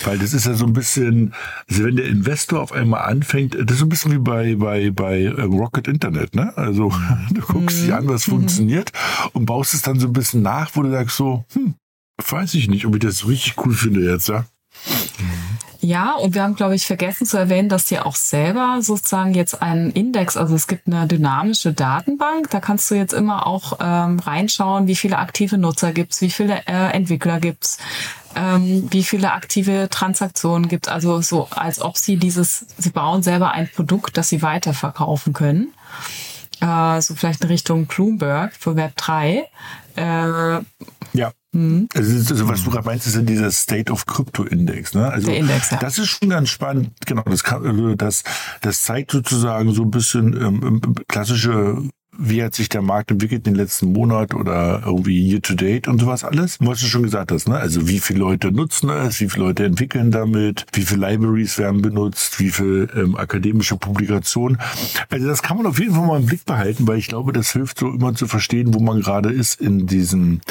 [0.06, 1.34] Weil das ist ja so ein bisschen,
[1.70, 4.92] also wenn der Investor auf einmal anfängt, das ist so ein bisschen wie bei, bei,
[4.92, 6.56] bei äh, Rocket Internet, ne?
[6.58, 6.92] Also
[7.32, 8.92] du guckst dir an, was funktioniert
[9.34, 11.76] und baust es dann so ein bisschen nach, wo du sagst so, hm,
[12.28, 14.46] weiß ich nicht, ob ich das so richtig cool finde jetzt, ja.
[15.84, 19.62] Ja, und wir haben, glaube ich, vergessen zu erwähnen, dass die auch selber sozusagen jetzt
[19.62, 24.18] einen Index, also es gibt eine dynamische Datenbank, da kannst du jetzt immer auch ähm,
[24.20, 27.80] reinschauen, wie viele aktive Nutzer gibt's, wie viele äh, Entwickler gibt's,
[28.36, 30.90] ähm, wie viele aktive Transaktionen gibt.
[30.90, 35.74] Also so, als ob sie dieses, sie bauen selber ein Produkt, das sie weiterverkaufen können.
[36.62, 39.48] Äh, so vielleicht in Richtung Bloomberg für Web 3.
[39.96, 40.02] Äh,
[41.14, 41.32] ja.
[41.52, 41.88] Mhm.
[41.94, 44.96] Also, was du gerade meinst, ist ja dieser State of Crypto Index.
[44.96, 45.08] Ne?
[45.08, 45.78] Also Der Index, ja.
[45.78, 46.92] Das ist schon ganz spannend.
[47.06, 48.24] Genau, das, kann, also das,
[48.62, 51.84] das zeigt sozusagen so ein bisschen ähm, klassische
[52.18, 55.88] wie hat sich der Markt entwickelt in den letzten Monat oder irgendwie year to date
[55.88, 56.58] und sowas alles.
[56.60, 57.58] Was du schon gesagt hast, ne?
[57.58, 61.82] Also wie viele Leute nutzen es, wie viele Leute entwickeln damit, wie viele Libraries werden
[61.82, 64.60] benutzt, wie viele ähm, akademische Publikationen.
[65.10, 67.52] Also das kann man auf jeden Fall mal im Blick behalten, weil ich glaube, das
[67.52, 70.42] hilft so immer zu verstehen, wo man gerade ist in diesem,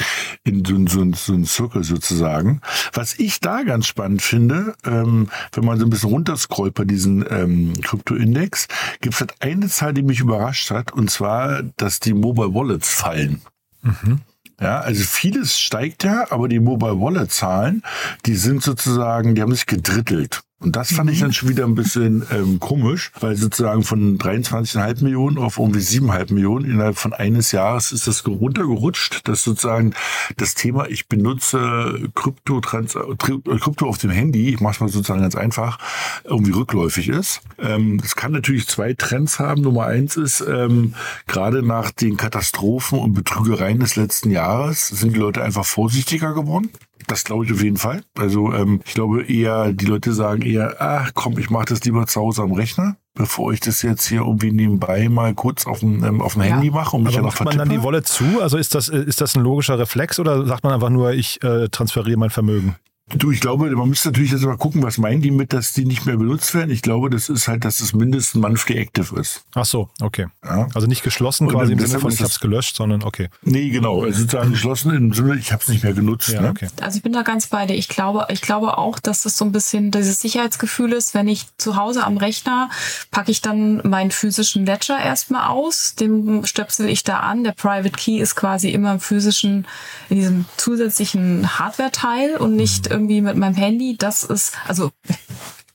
[0.45, 2.61] in so, so, so einem Circle sozusagen.
[2.93, 7.25] Was ich da ganz spannend finde, ähm, wenn man so ein bisschen runterscrollt bei diesem
[7.31, 8.69] ähm, Krypto-Index,
[9.01, 12.89] gibt es halt eine Zahl, die mich überrascht hat, und zwar dass die Mobile Wallets
[12.89, 13.43] fallen.
[13.83, 14.21] Mhm.
[14.61, 17.83] Ja, also vieles steigt ja, aber die Mobile Wallet Zahlen,
[18.27, 20.43] die sind sozusagen, die haben sich gedrittelt.
[20.63, 21.23] Und das fand ich mhm.
[21.23, 26.33] dann schon wieder ein bisschen ähm, komisch, weil sozusagen von 23,5 Millionen auf irgendwie 7,5
[26.33, 29.95] Millionen innerhalb von eines Jahres ist das runtergerutscht, dass sozusagen
[30.37, 35.23] das Thema, ich benutze Krypto, Trans Krypto auf dem Handy, ich mache es mal sozusagen
[35.23, 35.79] ganz einfach,
[36.25, 37.41] irgendwie rückläufig ist.
[37.59, 39.63] Ähm, das kann natürlich zwei Trends haben.
[39.63, 40.95] Nummer eins ist, ähm,
[41.27, 46.71] gerade nach den Katastrophen und Betrügereien des letzten Jahres sind die Leute einfach vorsichtiger geworden.
[47.07, 48.03] Das glaube ich auf jeden Fall.
[48.17, 52.07] Also ähm, ich glaube eher, die Leute sagen eher, ach komm, ich mache das lieber
[52.07, 56.05] zu Hause am Rechner, bevor ich das jetzt hier irgendwie nebenbei mal kurz auf dem,
[56.05, 56.73] ähm, auf dem Handy ja.
[56.73, 58.41] mache und mich Aber macht man dann die Wolle zu?
[58.41, 61.69] Also ist das, ist das ein logischer Reflex oder sagt man einfach nur, ich äh,
[61.69, 62.77] transferiere mein Vermögen?
[63.15, 65.85] Du, ich glaube, man müsste natürlich jetzt mal gucken, was meinen die mit, dass die
[65.85, 66.71] nicht mehr benutzt werden.
[66.71, 69.45] Ich glaube, das ist halt, dass es mindestens monthly active ist.
[69.55, 70.29] Ach so, okay.
[70.43, 70.69] Ja.
[70.75, 73.29] Also nicht geschlossen Und quasi im Sinne von, ich habe es gelöscht, sondern okay.
[73.43, 74.03] Nee, genau.
[74.03, 76.31] Also sozusagen geschlossen im Sinne, ich habe es nicht mehr genutzt.
[76.31, 76.51] Ja, ne?
[76.51, 76.69] okay.
[76.81, 77.75] Also ich bin da ganz bei dir.
[77.75, 81.47] Ich glaube, ich glaube auch, dass das so ein bisschen dieses Sicherheitsgefühl ist, wenn ich
[81.59, 82.71] zu Hause am Rechner
[83.11, 87.45] packe ich dann meinen physischen Ledger erstmal aus, den stöpsel ich da an.
[87.45, 89.67] Der Private Key ist quasi immer im physischen,
[90.09, 94.91] in diesem zusätzlichen Hardware-Teil und nicht mhm irgendwie mit meinem Handy, das ist, also,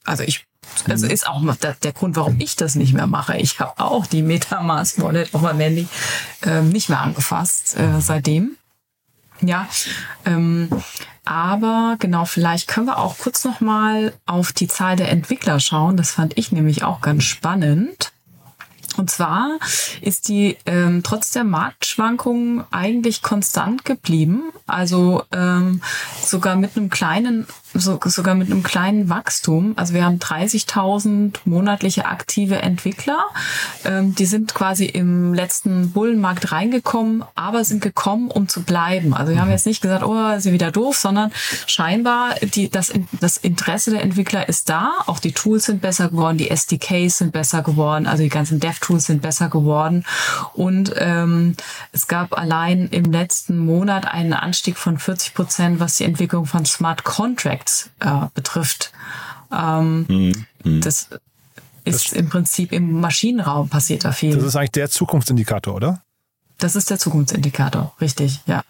[0.06, 0.46] also ich
[0.90, 3.38] also ist auch der, Grund, warum ich das nicht mehr mache.
[3.38, 5.88] Ich habe auch die Metamask Wallet auf meinem Handy
[6.46, 8.58] ähm, nicht mehr angefasst äh, seitdem.
[9.42, 9.68] Ja,
[10.26, 10.70] ähm,
[11.26, 15.98] aber genau, vielleicht können wir auch kurz noch mal auf die Zahl der Entwickler schauen.
[15.98, 18.12] Das fand ich nämlich auch ganz spannend.
[18.98, 19.60] Und zwar
[20.02, 24.44] ist die ähm, trotz der Marktschwankungen eigentlich konstant geblieben.
[24.66, 25.82] Also ähm,
[26.22, 29.74] sogar mit einem kleinen so, sogar mit einem kleinen Wachstum.
[29.76, 33.26] Also wir haben 30.000 monatliche aktive Entwickler.
[33.86, 39.14] Ähm, die sind quasi im letzten Bullenmarkt reingekommen, aber sind gekommen, um zu bleiben.
[39.14, 41.32] Also wir haben jetzt nicht gesagt, oh, ist wieder doof, sondern
[41.66, 44.94] scheinbar die, das, das Interesse der Entwickler ist da.
[45.06, 49.06] Auch die Tools sind besser geworden, die SDKs sind besser geworden, also die ganzen Dev-Tools
[49.06, 50.06] sind besser geworden.
[50.54, 51.56] Und ähm,
[51.92, 56.66] es gab allein im letzten Monat einen Anstieg von 40 Prozent, was die Entwicklung von
[56.66, 58.92] Smart Contracts Projekt äh, betrifft.
[59.52, 60.06] Ähm,
[60.64, 60.82] mhm.
[60.82, 61.10] Das
[61.86, 64.36] ist das im Prinzip im Maschinenraum passiert da viel.
[64.36, 66.02] Das ist eigentlich der Zukunftsindikator, oder?
[66.58, 68.64] Das ist der Zukunftsindikator, richtig, ja.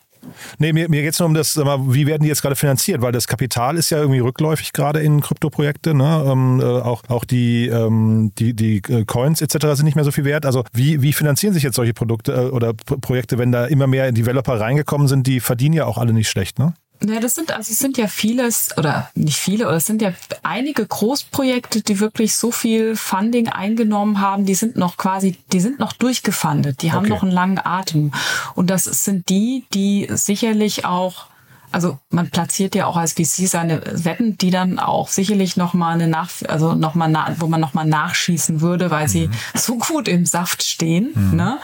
[0.58, 3.02] Nee, mir, mir geht es nur um das, wie werden die jetzt gerade finanziert?
[3.02, 5.93] Weil das Kapital ist ja irgendwie rückläufig gerade in Kryptoprojekte.
[5.93, 6.23] Ne?
[6.28, 9.67] Ähm, äh, auch, auch die, ähm, die, die äh, Coins etc.
[9.73, 10.45] sind nicht mehr so viel wert.
[10.45, 14.12] Also wie, wie finanzieren sich jetzt solche Produkte äh, oder Projekte, wenn da immer mehr
[14.12, 15.26] Developer reingekommen sind?
[15.28, 16.73] Die verdienen ja auch alle nicht schlecht, ne?
[17.05, 20.13] Ja, das sind, also es sind ja vieles, oder nicht viele, oder es sind ja
[20.41, 25.79] einige Großprojekte, die wirklich so viel Funding eingenommen haben, die sind noch quasi, die sind
[25.79, 27.10] noch durchgefundet, die haben okay.
[27.10, 28.12] noch einen langen Atem.
[28.55, 31.27] Und das sind die, die sicherlich auch,
[31.71, 36.07] also man platziert ja auch als VC seine Wetten, die dann auch sicherlich nochmal eine
[36.07, 39.10] Nach, also noch mal wo man nochmal nachschießen würde, weil mhm.
[39.10, 41.12] sie so gut im Saft stehen.
[41.13, 41.36] Mhm.
[41.36, 41.60] Ne?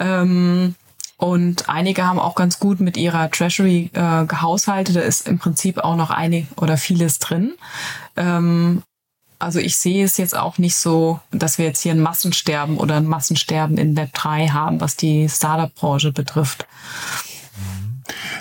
[0.00, 0.74] Ähm,
[1.22, 4.96] und einige haben auch ganz gut mit ihrer Treasury äh, gehaushaltet.
[4.96, 7.52] Da ist im Prinzip auch noch eine oder vieles drin.
[8.16, 8.82] Ähm,
[9.38, 12.96] also ich sehe es jetzt auch nicht so, dass wir jetzt hier ein Massensterben oder
[12.96, 16.66] ein Massensterben in Web 3 haben, was die Startup-Branche betrifft.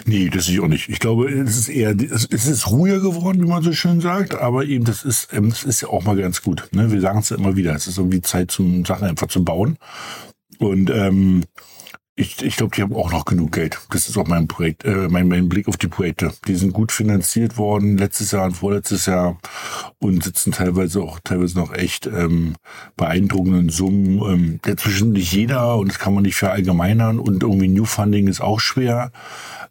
[0.05, 0.89] Nee, das sehe ich auch nicht.
[0.89, 4.65] Ich glaube, es ist eher, es ist ruhiger geworden, wie man so schön sagt, aber
[4.65, 6.67] eben, das ist, ähm, das ist ja auch mal ganz gut.
[6.71, 6.91] Ne?
[6.91, 9.77] Wir sagen es ja immer wieder, es ist irgendwie Zeit, zum Sachen einfach zu bauen.
[10.57, 11.43] Und ähm,
[12.21, 13.79] ich, ich glaube, die haben auch noch genug Geld.
[13.89, 16.31] Das ist auch mein Projekt, äh, mein, mein Blick auf die Projekte.
[16.47, 19.37] Die sind gut finanziert worden letztes Jahr und vorletztes Jahr
[19.97, 22.55] und sitzen teilweise auch teilweise noch echt ähm,
[22.95, 24.21] beeindruckenden Summen.
[24.21, 28.39] Ähm, dazwischen nicht jeder und das kann man nicht verallgemeinern und irgendwie New Funding ist
[28.39, 29.11] auch schwer.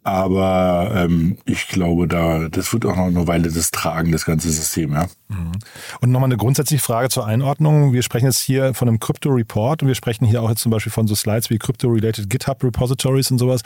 [0.03, 4.49] Aber ähm, ich glaube, da das wird auch noch eine Weile das tragen, das ganze
[4.51, 5.05] System, ja.
[5.29, 5.51] Mhm.
[6.01, 7.93] Und nochmal eine grundsätzliche Frage zur Einordnung.
[7.93, 10.71] Wir sprechen jetzt hier von einem Crypto Report und wir sprechen hier auch jetzt zum
[10.71, 13.61] Beispiel von so Slides wie Crypto-related GitHub Repositories und sowas.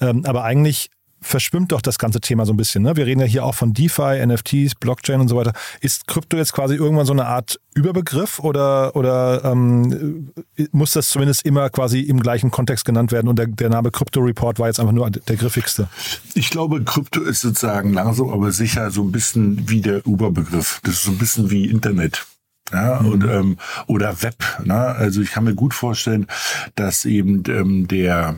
[0.00, 0.90] Ähm, aber eigentlich
[1.20, 2.82] verschwimmt doch das ganze Thema so ein bisschen.
[2.82, 2.96] Ne?
[2.96, 5.52] Wir reden ja hier auch von DeFi, NFTs, Blockchain und so weiter.
[5.80, 10.32] Ist Krypto jetzt quasi irgendwann so eine Art Überbegriff oder, oder ähm,
[10.72, 14.20] muss das zumindest immer quasi im gleichen Kontext genannt werden und der, der Name Crypto
[14.20, 15.88] Report war jetzt einfach nur der griffigste?
[16.34, 20.80] Ich glaube, Krypto ist sozusagen langsam aber sicher so ein bisschen wie der Überbegriff.
[20.84, 22.26] Das ist so ein bisschen wie Internet
[22.72, 23.08] ja, mhm.
[23.08, 23.56] und, ähm,
[23.86, 24.36] oder Web.
[24.64, 24.74] Ne?
[24.74, 26.26] Also ich kann mir gut vorstellen,
[26.74, 28.36] dass eben ähm, der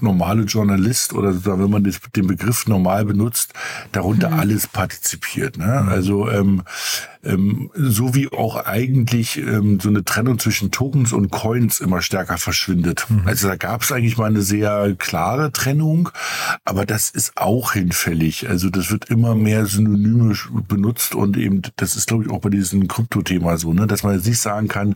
[0.00, 3.52] normale Journalist oder wenn man das, den Begriff normal benutzt,
[3.92, 4.40] darunter mhm.
[4.40, 5.58] alles partizipiert.
[5.58, 5.82] Ne?
[5.82, 5.88] Mhm.
[5.88, 6.62] Also ähm,
[7.24, 12.36] ähm, so wie auch eigentlich ähm, so eine Trennung zwischen Tokens und Coins immer stärker
[12.36, 13.06] verschwindet.
[13.08, 13.22] Mhm.
[13.26, 16.08] Also da gab es eigentlich mal eine sehr klare Trennung,
[16.64, 18.48] aber das ist auch hinfällig.
[18.48, 22.50] Also das wird immer mehr synonymisch benutzt und eben, das ist glaube ich auch bei
[22.50, 24.94] diesem Krypto-Thema so, ne, dass man jetzt nicht sagen kann,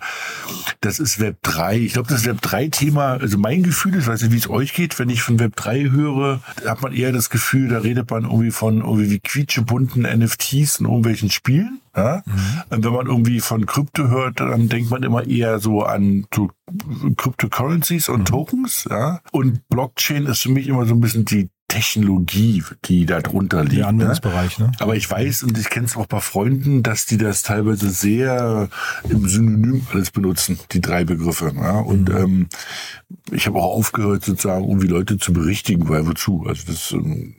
[0.80, 1.78] das ist Web 3.
[1.78, 4.98] Ich glaube, das Web 3-Thema, also mein Gefühl ist, weiß nicht, wie es euch geht,
[4.98, 8.50] wenn ich von Web 3 höre, hat man eher das Gefühl, da redet man irgendwie
[8.50, 11.80] von irgendwie wie quietschebunten NFTs in irgendwelchen Spielen.
[11.94, 12.22] Ja?
[12.26, 12.82] Mhm.
[12.82, 16.50] Wenn man irgendwie von Krypto hört, dann denkt man immer eher so an so
[17.16, 18.24] Cryptocurrencies und mhm.
[18.24, 18.86] Tokens.
[18.88, 19.20] Ja?
[19.32, 23.76] Und Blockchain ist für mich immer so ein bisschen die Technologie, die da drunter liegt.
[23.76, 23.88] Der ne?
[23.88, 24.72] Anwendungsbereich, ne?
[24.78, 28.68] Aber ich weiß und ich kenne es auch bei Freunden, dass die das teilweise sehr
[29.08, 31.52] im Synonym alles benutzen, die drei Begriffe.
[31.56, 31.80] Ja?
[31.80, 32.16] Und mhm.
[32.16, 32.48] ähm,
[33.32, 36.44] ich habe auch aufgehört, sozusagen, um die Leute zu berichtigen, weil wozu?
[36.46, 37.34] Also das ähm,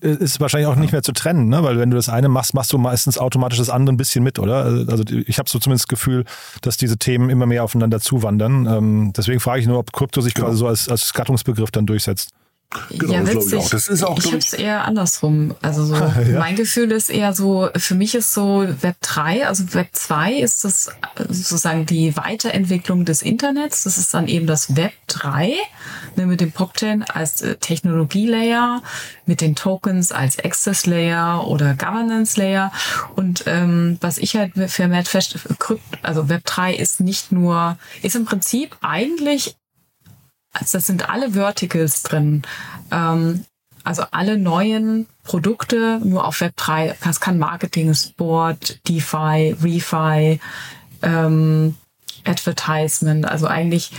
[0.00, 1.62] ist wahrscheinlich auch nicht mehr zu trennen, ne?
[1.62, 4.38] weil wenn du das eine machst, machst du meistens automatisch das andere ein bisschen mit,
[4.38, 4.64] oder?
[4.88, 6.24] Also ich habe so zumindest das Gefühl,
[6.60, 8.66] dass diese Themen immer mehr aufeinander zuwandern.
[8.66, 10.48] Ähm, deswegen frage ich nur, ob Krypto sich genau.
[10.48, 12.32] quasi so als, als Gattungsbegriff dann durchsetzt.
[12.90, 13.54] Genau, ja, witzig.
[13.54, 13.70] Ich, auch.
[13.70, 15.54] Das ist auch ich habe es eher andersrum.
[15.62, 16.38] Also so, ja.
[16.38, 20.64] mein Gefühl ist eher so, für mich ist so Web 3, also Web 2 ist
[20.64, 20.90] das
[21.28, 23.84] sozusagen die Weiterentwicklung des Internets.
[23.84, 25.54] Das ist dann eben das Web 3
[26.16, 28.82] ne, mit dem Blockchain als äh, Technologie-Layer,
[29.24, 32.70] mit den Tokens als Access-Layer oder Governance-Layer.
[33.16, 35.38] Und ähm, was ich halt vermehrt fest,
[36.02, 39.56] also Web 3 ist nicht nur, ist im Prinzip eigentlich
[40.52, 42.42] also das sind alle Verticals drin.
[42.90, 43.44] Ähm,
[43.84, 46.96] also alle neuen Produkte nur auf Web 3.
[47.02, 50.40] Das kann Marketing, Sport, DeFi, Refi,
[51.02, 51.74] ähm,
[52.24, 53.26] Advertisement.
[53.26, 53.92] Also eigentlich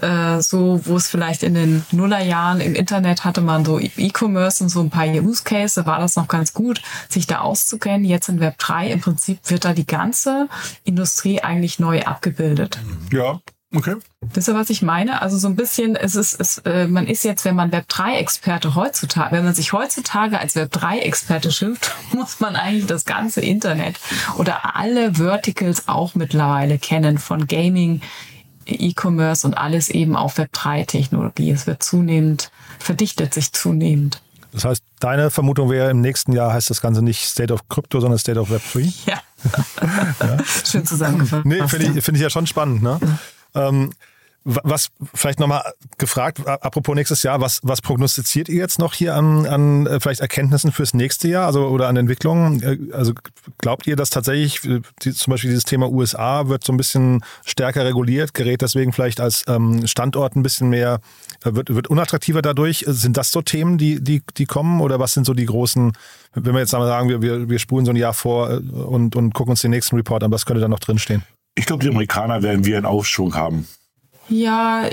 [0.00, 4.70] äh, so, wo es vielleicht in den Nullerjahren im Internet hatte man so E-Commerce und
[4.70, 8.04] so ein paar Use Cases, war das noch ganz gut, sich da auszukennen.
[8.04, 10.48] Jetzt in Web 3 im Prinzip wird da die ganze
[10.84, 12.78] Industrie eigentlich neu abgebildet.
[13.12, 13.40] Ja,
[13.74, 13.96] Okay.
[14.32, 15.20] Wisst ihr, was ich meine?
[15.20, 19.34] Also so ein bisschen, es ist, es, äh, man ist jetzt, wenn man Web3-Experte heutzutage,
[19.34, 23.98] wenn man sich heutzutage als Web3-Experte schimpft, muss man eigentlich das ganze Internet
[24.38, 28.00] oder alle Verticals auch mittlerweile kennen, von Gaming,
[28.66, 31.50] E-Commerce und alles eben auf Web3-Technologie.
[31.50, 34.20] Es wird zunehmend, verdichtet sich zunehmend.
[34.52, 38.00] Das heißt, deine Vermutung wäre, im nächsten Jahr heißt das Ganze nicht State of Crypto,
[38.00, 38.92] sondern State of Web 3?
[39.06, 39.20] Ja.
[40.20, 40.38] ja.
[40.64, 41.44] Schön zusammengefasst.
[41.44, 42.82] Nee, finde ich, find ich ja schon spannend.
[42.82, 42.98] Ne?
[43.54, 43.92] Ähm,
[44.44, 49.46] was vielleicht nochmal gefragt, apropos nächstes Jahr, was, was prognostiziert ihr jetzt noch hier an,
[49.46, 52.62] an äh, vielleicht Erkenntnissen fürs nächste Jahr, also oder an Entwicklungen?
[52.62, 53.14] Äh, also
[53.58, 57.24] glaubt ihr, dass tatsächlich äh, die, zum Beispiel dieses Thema USA wird so ein bisschen
[57.46, 61.00] stärker reguliert, gerät deswegen vielleicht als ähm, Standort ein bisschen mehr,
[61.42, 62.84] wird, wird unattraktiver dadurch?
[62.86, 65.92] Sind das so Themen, die, die, die kommen oder was sind so die großen,
[66.34, 69.52] wenn wir jetzt sagen, wir, wir, wir spulen so ein Jahr vor und, und gucken
[69.52, 71.22] uns den nächsten Report an, was könnte da noch drinstehen?
[71.54, 73.68] Ich glaube, die Amerikaner werden wir einen Aufschwung haben.
[74.28, 74.88] Ja,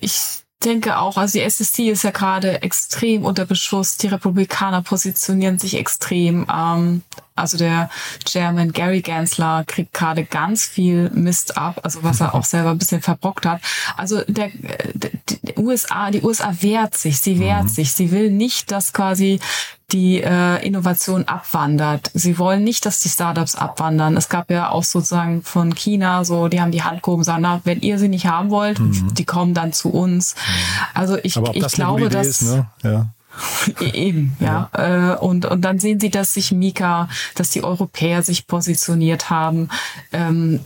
[0.00, 3.96] ich denke auch, also die SSC ist ja gerade extrem unter Beschuss.
[3.96, 6.46] Die Republikaner positionieren sich extrem.
[6.52, 7.02] Ähm,
[7.36, 7.90] also der
[8.26, 12.78] Chairman Gary Gensler kriegt gerade ganz viel Mist ab, also was er auch selber ein
[12.78, 13.60] bisschen verbrockt hat.
[13.96, 14.50] Also der,
[14.94, 15.10] der
[15.42, 17.68] die USA, die USA wehrt sich, sie wehrt mhm.
[17.68, 17.92] sich.
[17.92, 19.40] Sie will nicht, dass quasi
[19.92, 22.10] die äh, Innovation abwandert.
[22.12, 24.16] Sie wollen nicht, dass die Startups abwandern.
[24.16, 27.60] Es gab ja auch sozusagen von China so, die haben die Hand gehoben, sagen, na,
[27.64, 29.14] wenn ihr sie nicht haben wollt, mhm.
[29.14, 30.34] die kommen dann zu uns.
[30.34, 30.40] Mhm.
[30.94, 32.66] Also ich, ich glaube, dass ist, ne?
[32.82, 33.06] ja.
[33.80, 34.70] E-, eben, ja.
[34.76, 35.14] ja.
[35.14, 39.68] Äh, und, und dann sehen Sie, dass sich Mika, dass die Europäer sich positioniert haben.
[40.12, 40.60] Ähm,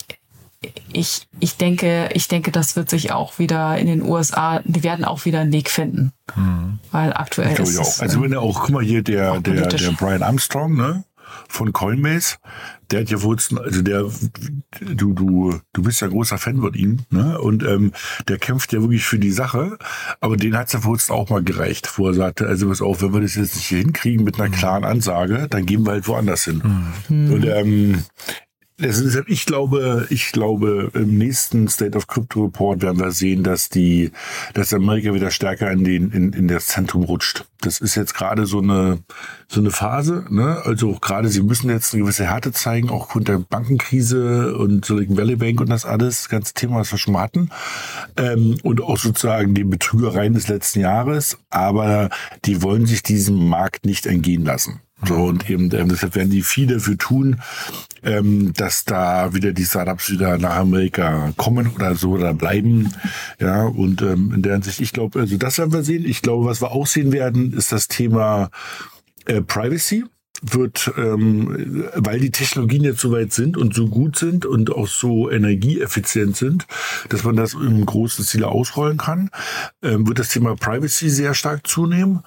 [0.93, 5.05] ich, ich denke, ich denke, das wird sich auch wieder in den USA, die werden
[5.07, 6.13] auch wieder einen Weg finden.
[6.37, 6.79] Mhm.
[6.91, 8.01] Weil aktuell ist ich auch.
[8.01, 11.05] Also wenn er auch, guck mal hier, der, der, der Brian Armstrong, ne?
[11.51, 12.37] Von Coinbase,
[12.91, 14.05] der hat ja wohl, also der,
[14.81, 17.41] du, du, du bist ja großer Fan von ihm, ne?
[17.41, 17.93] Und ähm,
[18.29, 19.77] der kämpft ja wirklich für die Sache,
[20.21, 23.03] aber den hat es ja wohl auch mal gereicht, wo er sagte, also was auch,
[23.03, 24.55] wenn wir das jetzt nicht hier hinkriegen mit einer mhm.
[24.55, 26.63] klaren Ansage, dann gehen wir halt woanders hin.
[27.09, 27.33] Mhm.
[27.33, 28.05] Und ähm,
[29.27, 34.11] ich glaube, ich glaube, im nächsten State of Crypto Report werden wir sehen, dass die,
[34.55, 37.45] dass Amerika wieder stärker in den, in, in das Zentrum rutscht.
[37.61, 38.99] Das ist jetzt gerade so eine,
[39.49, 40.63] so eine Phase, ne?
[40.65, 45.37] Also gerade, sie müssen jetzt eine gewisse Härte zeigen, auch der Bankenkrise und Silicon Valley
[45.37, 47.51] Bank und das alles, das ganze Thema, was wir schon mal hatten.
[48.17, 51.39] Ähm, und auch sozusagen die Betrügereien des letzten Jahres.
[51.51, 52.09] Aber
[52.45, 54.81] die wollen sich diesem Markt nicht entgehen lassen.
[55.07, 57.41] So, und eben ähm, deshalb werden die viel dafür tun,
[58.03, 62.93] ähm, dass da wieder die Startups wieder nach Amerika kommen oder so oder bleiben.
[63.39, 66.05] Ja, und ähm, in der Hinsicht, ich glaube, also das werden wir sehen.
[66.05, 68.51] Ich glaube, was wir auch sehen werden, ist das Thema
[69.27, 70.05] äh, Privacy
[70.43, 74.89] wird, ähm, weil die Technologien jetzt so weit sind und so gut sind und auch
[74.89, 76.67] so energieeffizient sind,
[77.09, 79.31] dass man das im großen Ziel ausrollen kann,
[79.83, 82.21] ähm, wird das Thema Privacy sehr stark zunehmen.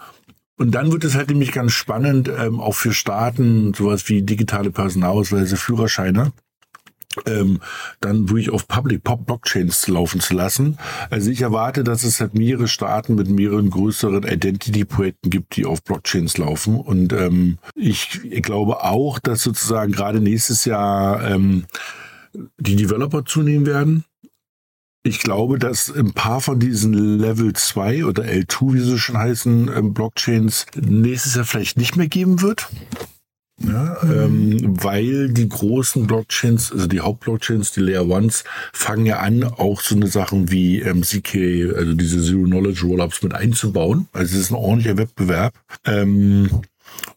[0.57, 4.69] Und dann wird es halt nämlich ganz spannend, ähm, auch für Staaten, sowas wie digitale
[4.69, 6.31] Personalausweise, Führerscheine,
[7.25, 7.59] ähm,
[8.01, 10.77] dann wirklich auf Public Pop Blockchains laufen zu lassen.
[11.09, 15.83] Also ich erwarte, dass es halt mehrere Staaten mit mehreren größeren Identity-Projekten gibt, die auf
[15.83, 16.79] Blockchains laufen.
[16.79, 21.65] Und ähm, ich glaube auch, dass sozusagen gerade nächstes Jahr ähm,
[22.59, 24.05] die Developer zunehmen werden.
[25.05, 29.69] Ich glaube, dass ein paar von diesen Level 2 oder L2, wie sie schon heißen,
[29.75, 32.69] ähm, Blockchains nächstes Jahr vielleicht nicht mehr geben wird.
[33.61, 34.11] Ja, mhm.
[34.11, 39.81] ähm, weil die großen Blockchains, also die Hauptblockchains, die Layer Ones, fangen ja an, auch
[39.81, 44.07] so eine Sachen wie ähm, ZK, also diese Zero Knowledge Rollups mit einzubauen.
[44.13, 45.53] Also es ist ein ordentlicher Wettbewerb.
[45.85, 46.49] Ähm,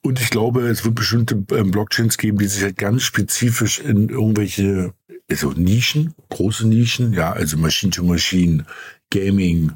[0.03, 4.09] und ich glaube, es wird bestimmte ähm, Blockchains geben, die sich halt ganz spezifisch in
[4.09, 4.93] irgendwelche
[5.31, 8.64] also Nischen, große Nischen, ja, also Machine to Machine,
[9.11, 9.72] Gaming,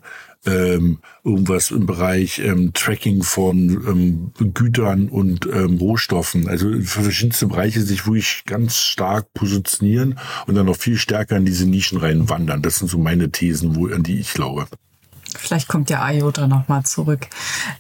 [0.47, 3.53] ähm, irgendwas im Bereich ähm, Tracking von
[3.87, 6.49] ähm, Gütern und ähm, Rohstoffen.
[6.49, 11.45] Also für verschiedenste Bereiche sich wirklich ganz stark positionieren und dann noch viel stärker in
[11.45, 12.63] diese Nischen reinwandern.
[12.63, 14.67] Das sind so meine Thesen, wo, an die ich glaube.
[15.41, 17.27] Vielleicht kommt der IOTA nochmal zurück.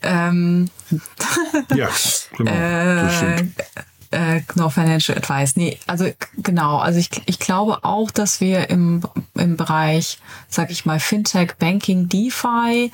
[0.03, 0.71] Ähm,
[1.75, 1.89] ja,
[2.37, 2.51] genau.
[2.51, 3.45] Äh,
[4.13, 5.57] äh, no Financial Advice.
[5.57, 6.79] Nee, also genau.
[6.79, 9.03] Also ich, ich glaube auch, dass wir im,
[9.35, 12.91] im Bereich, sag ich mal, Fintech, Banking, DeFi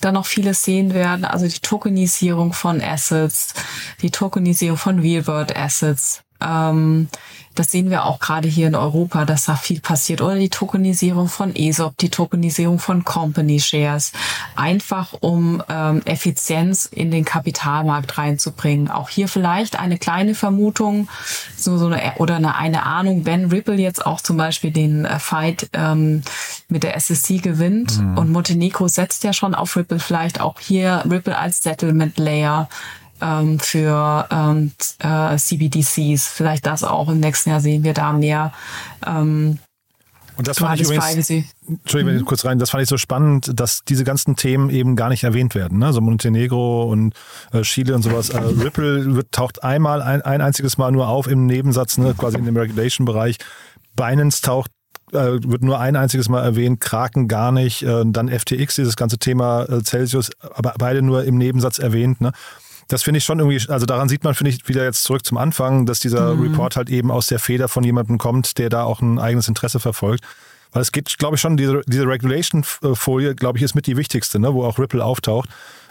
[0.00, 1.24] da noch vieles sehen werden.
[1.24, 3.54] Also die Tokenisierung von Assets,
[4.02, 6.22] die Tokenisierung von Real-World Assets.
[6.40, 7.08] Ähm,
[7.56, 10.22] das sehen wir auch gerade hier in Europa, dass da viel passiert.
[10.22, 14.12] Oder die Tokenisierung von ESOP, die Tokenisierung von Company Shares.
[14.54, 18.88] Einfach um ähm, Effizienz in den Kapitalmarkt reinzubringen.
[18.88, 21.08] Auch hier vielleicht eine kleine Vermutung
[21.56, 25.18] so, so eine, oder eine, eine Ahnung, wenn Ripple jetzt auch zum Beispiel den äh,
[25.18, 26.22] Fight ähm,
[26.68, 28.16] mit der SSC gewinnt mhm.
[28.16, 32.68] und Montenegro setzt ja schon auf Ripple, vielleicht auch hier Ripple als Settlement Layer
[33.20, 36.28] ähm, für ähm, äh, CBDCs.
[36.28, 38.52] Vielleicht das auch im nächsten Jahr sehen wir da mehr.
[39.06, 39.58] Ähm,
[40.40, 41.28] und das fand ich übrigens,
[41.68, 42.24] Entschuldigung, mhm.
[42.24, 45.54] kurz rein, das fand ich so spannend, dass diese ganzen Themen eben gar nicht erwähnt
[45.54, 45.78] werden.
[45.78, 45.92] Ne?
[45.92, 47.14] So Montenegro und
[47.52, 48.30] äh, Chile und sowas.
[48.30, 52.14] Äh, Ripple wird, taucht einmal, ein, ein einziges Mal nur auf im Nebensatz, ne?
[52.16, 53.36] quasi in dem Regulation-Bereich.
[53.96, 54.70] Binance taucht
[55.12, 59.18] äh, wird nur ein einziges Mal erwähnt, Kraken gar nicht, äh, dann FTX, dieses ganze
[59.18, 62.20] Thema äh, Celsius, aber beide nur im Nebensatz erwähnt.
[62.20, 62.32] Ne?
[62.90, 65.38] Das finde ich schon irgendwie, also daran sieht man, finde ich, wieder jetzt zurück zum
[65.38, 66.42] Anfang, dass dieser mhm.
[66.42, 69.78] Report halt eben aus der Feder von jemandem kommt, der da auch ein eigenes Interesse
[69.78, 70.24] verfolgt.
[70.72, 74.40] Weil es geht, glaube ich, schon, diese, diese Regulation-Folie, glaube ich, ist mit die wichtigste,
[74.40, 75.48] ne, wo auch Ripple auftaucht.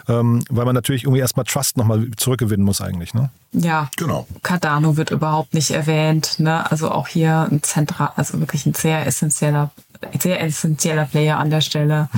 [0.08, 3.30] Ähm, weil man natürlich irgendwie erstmal Trust nochmal zurückgewinnen muss eigentlich, ne?
[3.52, 4.26] Ja, genau.
[4.42, 6.70] Cardano wird überhaupt nicht erwähnt, ne?
[6.70, 9.70] Also auch hier ein zentral, also wirklich ein sehr essentieller
[10.18, 12.08] sehr essentieller Player an der Stelle.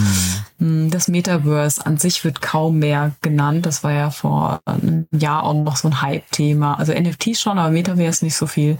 [0.59, 0.91] Mhm.
[0.91, 3.67] Das Metaverse an sich wird kaum mehr genannt.
[3.67, 6.79] Das war ja vor einem Jahr auch noch so ein Hype-Thema.
[6.79, 8.77] Also NFT schon, aber Metaverse nicht so viel.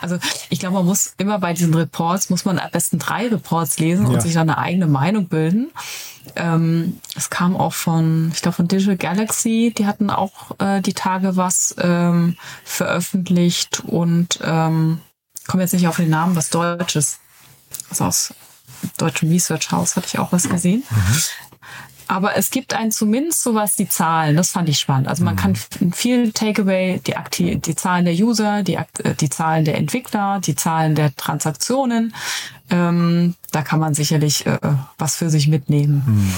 [0.00, 0.18] Also
[0.50, 4.06] ich glaube, man muss immer bei diesen Reports, muss man am besten drei Reports lesen
[4.06, 4.12] ja.
[4.12, 5.70] und sich dann eine eigene Meinung bilden.
[6.36, 10.94] Ähm, es kam auch von, ich glaube, von Digital Galaxy, die hatten auch äh, die
[10.94, 15.00] Tage was ähm, veröffentlicht und ähm,
[15.46, 17.18] komme jetzt nicht auf den Namen, was Deutsches.
[17.90, 18.34] Also aus
[18.98, 20.82] Deutschen Research House hatte ich auch was gesehen.
[20.90, 21.22] Mhm.
[22.06, 25.08] Aber es gibt einen zumindest sowas, die Zahlen, das fand ich spannend.
[25.08, 29.64] Also man kann viel Takeaway, die, Akti die Zahlen der User, die, äh, die Zahlen
[29.64, 32.14] der Entwickler, die Zahlen der Transaktionen,
[32.70, 34.58] ähm, da kann man sicherlich äh,
[34.98, 36.30] was für sich mitnehmen.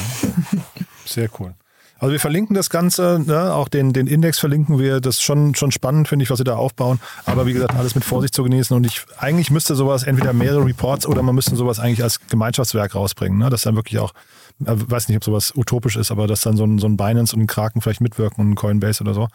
[1.05, 1.55] Sehr cool.
[1.99, 3.55] Also wir verlinken das Ganze, ne?
[3.55, 5.01] auch den, den Index verlinken wir.
[5.01, 7.01] Das ist schon, schon spannend, finde ich, was sie da aufbauen.
[7.25, 8.77] Aber wie gesagt, alles mit Vorsicht zu genießen.
[8.77, 12.95] Und ich eigentlich müsste sowas entweder mehrere Reports oder man müsste sowas eigentlich als Gemeinschaftswerk
[12.95, 13.39] rausbringen.
[13.39, 13.49] Ne?
[13.49, 14.13] Das dann wirklich auch,
[14.59, 16.99] ich äh, weiß nicht, ob sowas utopisch ist, aber dass dann so ein, so ein
[16.99, 19.29] Binance und ein Kraken vielleicht mitwirken und ein Coinbase oder so.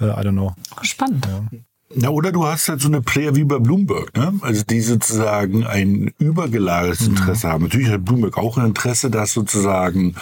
[0.00, 0.54] Uh, I don't know.
[0.82, 1.26] Spannend.
[1.26, 1.58] Ja.
[1.96, 4.32] Na, oder du hast halt so eine Player wie bei Bloomberg, ne?
[4.40, 7.16] Also die sozusagen ein übergelagertes Mhm.
[7.16, 7.64] Interesse haben.
[7.64, 10.14] Natürlich hat Bloomberg auch ein Interesse, dass sozusagen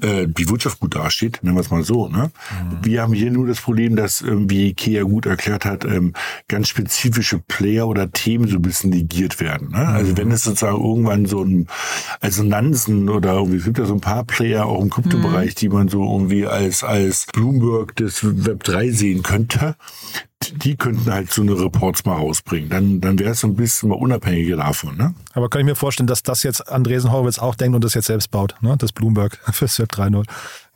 [0.00, 2.30] äh, die Wirtschaft gut dasteht, nennen wir es mal so, ne?
[2.50, 2.84] Mhm.
[2.84, 6.14] Wir haben hier nur das Problem, dass irgendwie Ikea gut erklärt hat, ähm,
[6.48, 9.70] ganz spezifische Player oder Themen so ein bisschen negiert werden.
[9.70, 9.86] Ne?
[9.86, 11.68] Also wenn es sozusagen irgendwann so ein
[12.20, 15.88] Assonanzen oder irgendwie es gibt ja so ein paar Player auch im Kryptobereich, die man
[15.88, 19.76] so irgendwie als als Bloomberg des Web 3 sehen könnte,
[20.48, 22.70] die könnten halt so eine Reports mal rausbringen.
[22.70, 24.96] Dann, dann wäre es ein bisschen mal unabhängiger davon.
[24.96, 25.14] Ne?
[25.34, 28.06] Aber kann ich mir vorstellen, dass das jetzt Andresen Horowitz auch denkt und das jetzt
[28.06, 28.74] selbst baut, ne?
[28.78, 30.24] das Bloomberg fürs Web 3.0.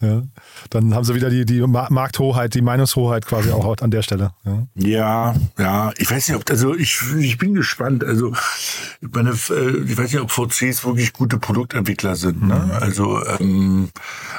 [0.05, 0.23] Ja.
[0.71, 4.33] Dann haben sie wieder die, die Ma- Markthoheit, die Meinungshoheit quasi auch an der Stelle.
[4.45, 4.67] Ja.
[4.75, 8.05] Ja, ja, ich weiß nicht, ob, also ich, ich bin gespannt.
[8.05, 8.33] Also,
[9.01, 12.47] ich meine, äh, ich weiß nicht, ob VCs wirklich gute Produktentwickler sind.
[12.47, 12.79] Ne?
[12.81, 13.89] Also, ähm,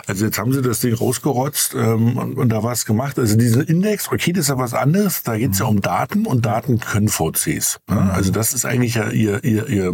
[0.07, 3.17] also jetzt haben sie das Ding rausgerotzt ähm, und, und da was gemacht.
[3.17, 5.23] Also diesen Index, okay, das ist ja was anderes.
[5.23, 7.79] Da geht's ja um Daten und Daten können VCs.
[7.89, 8.11] Ne?
[8.13, 9.93] Also das ist eigentlich ja ihr, ihr, ihr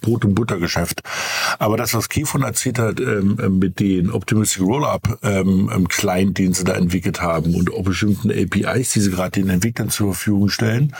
[0.00, 1.02] Brot- und Buttergeschäft.
[1.58, 4.89] Aber das, was Kefon erzählt hat ähm, mit den Optimistic Rollup
[5.22, 9.40] ähm, ähm, Client, den sie da entwickelt haben und auch bestimmten APIs, die sie gerade
[9.40, 10.94] den Entwicklern zur Verfügung stellen,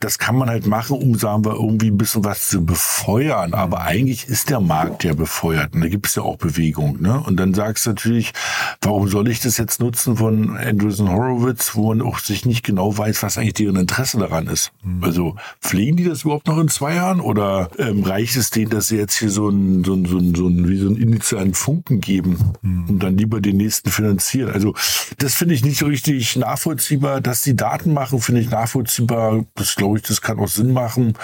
[0.00, 3.54] das kann man halt machen, um, sagen wir, irgendwie ein bisschen was zu befeuern.
[3.54, 7.00] Aber eigentlich ist der Markt ja befeuert und da gibt es ja auch Bewegung.
[7.00, 7.20] Ne?
[7.20, 8.32] Und dann sagst du natürlich,
[8.80, 12.96] warum soll ich das jetzt nutzen von Andreessen Horowitz, wo man auch sich nicht genau
[12.96, 14.72] weiß, was eigentlich deren Interesse daran ist.
[15.00, 18.88] Also pflegen die das überhaupt noch in zwei Jahren oder ähm, reicht es denen, dass
[18.88, 21.54] sie jetzt hier so einen, so einen, so einen, so einen, wie so einen initialen
[21.54, 24.50] Funken geben und dann lieber den nächsten finanzieren?
[24.50, 24.74] Also
[25.18, 27.20] das finde ich nicht so richtig nachvollziehbar.
[27.20, 29.44] Dass die Daten machen, finde ich nachvollziehbar.
[29.54, 31.14] Das glaube ich, das kann auch Sinn machen.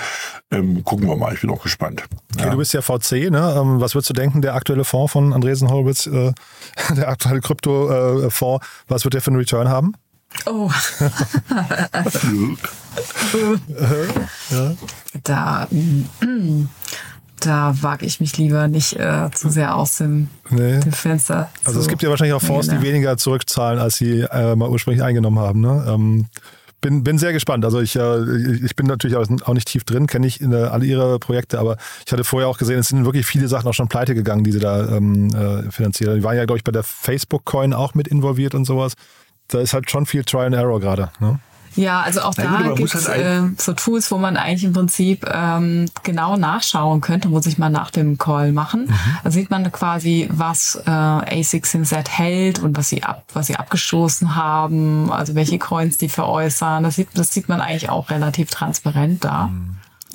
[0.51, 2.05] Ähm, gucken wir mal, ich bin auch gespannt.
[2.37, 3.55] Okay, du bist ja VC, ne?
[3.59, 6.33] Ähm, Was würdest du denken, der aktuelle Fonds von Andresen Horowitz, äh,
[6.97, 9.95] der aktuelle Krypto-Fonds, was wird der für einen Return haben?
[10.45, 10.71] Oh.
[15.23, 16.69] Da, mm,
[17.41, 20.81] da wage ich mich lieber nicht äh, zu sehr aus dem, Nee.
[20.81, 21.51] dem Fenster.
[21.65, 25.03] Also es gibt ja wahrscheinlich auch Fonds, die weniger zurückzahlen, als sie äh, mal ursprünglich
[25.03, 25.61] eingenommen haben.
[25.61, 25.85] Ne?
[25.89, 26.27] Ähm,
[26.81, 27.65] bin, bin sehr gespannt.
[27.65, 30.85] Also ich, äh, ich bin natürlich auch nicht tief drin, kenne ich in, äh, alle
[30.87, 31.77] ihre Projekte, aber
[32.07, 34.53] ich hatte vorher auch gesehen, es sind wirklich viele Sachen auch schon pleite gegangen, die
[34.53, 36.17] sie da ähm, äh, finanzieren.
[36.17, 38.93] Die waren ja, glaube ich, bei der Facebook-Coin auch mit involviert und sowas.
[39.49, 41.11] Da ist halt schon viel Trial and Error gerade.
[41.21, 41.39] Ne?
[41.77, 44.73] Ja, also auch Na da gibt es halt äh, so Tools, wo man eigentlich im
[44.73, 48.93] Prinzip ähm, genau nachschauen könnte, muss ich mal nach dem Call machen.
[49.23, 54.35] Da sieht man quasi, was äh, A16Z hält und was sie ab, was sie abgestoßen
[54.35, 56.83] haben, also welche Coins die veräußern.
[56.83, 59.51] Das sieht, das sieht man eigentlich auch relativ transparent da.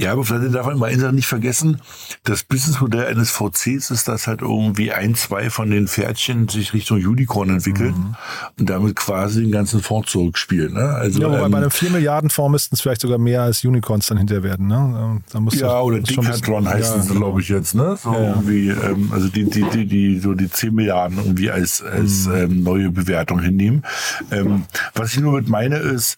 [0.02, 1.80] Ja, aber vielleicht darf man mal eins nicht vergessen,
[2.24, 6.98] das Businessmodell eines VCs ist, dass halt irgendwie ein, zwei von den Pferdchen sich Richtung
[6.98, 8.16] Unicorn entwickeln
[8.60, 10.74] und damit quasi den ganzen Fonds zurückspielen.
[10.74, 10.82] Ne?
[10.82, 13.64] Also, Ja, wobei ähm, bei einem 4 Milliarden Fonds müssten es vielleicht sogar mehr als
[13.64, 14.68] Unicorns dann hinterher werden.
[14.68, 14.76] Ne?
[14.76, 17.96] Ähm, Da muss ja, oder Decathlon heißen Ja, sie, glaube ich, jetzt, ne?
[18.02, 18.30] So Ja, ja.
[18.32, 22.36] irgendwie, ähm, also die, die, die, die, so die 10 Milliarden irgendwie als, als Mhm.
[22.36, 23.84] ähm, neue Bewertung hinnehmen.
[24.32, 24.64] Ähm,
[24.96, 26.18] was ich nur mit meine ist,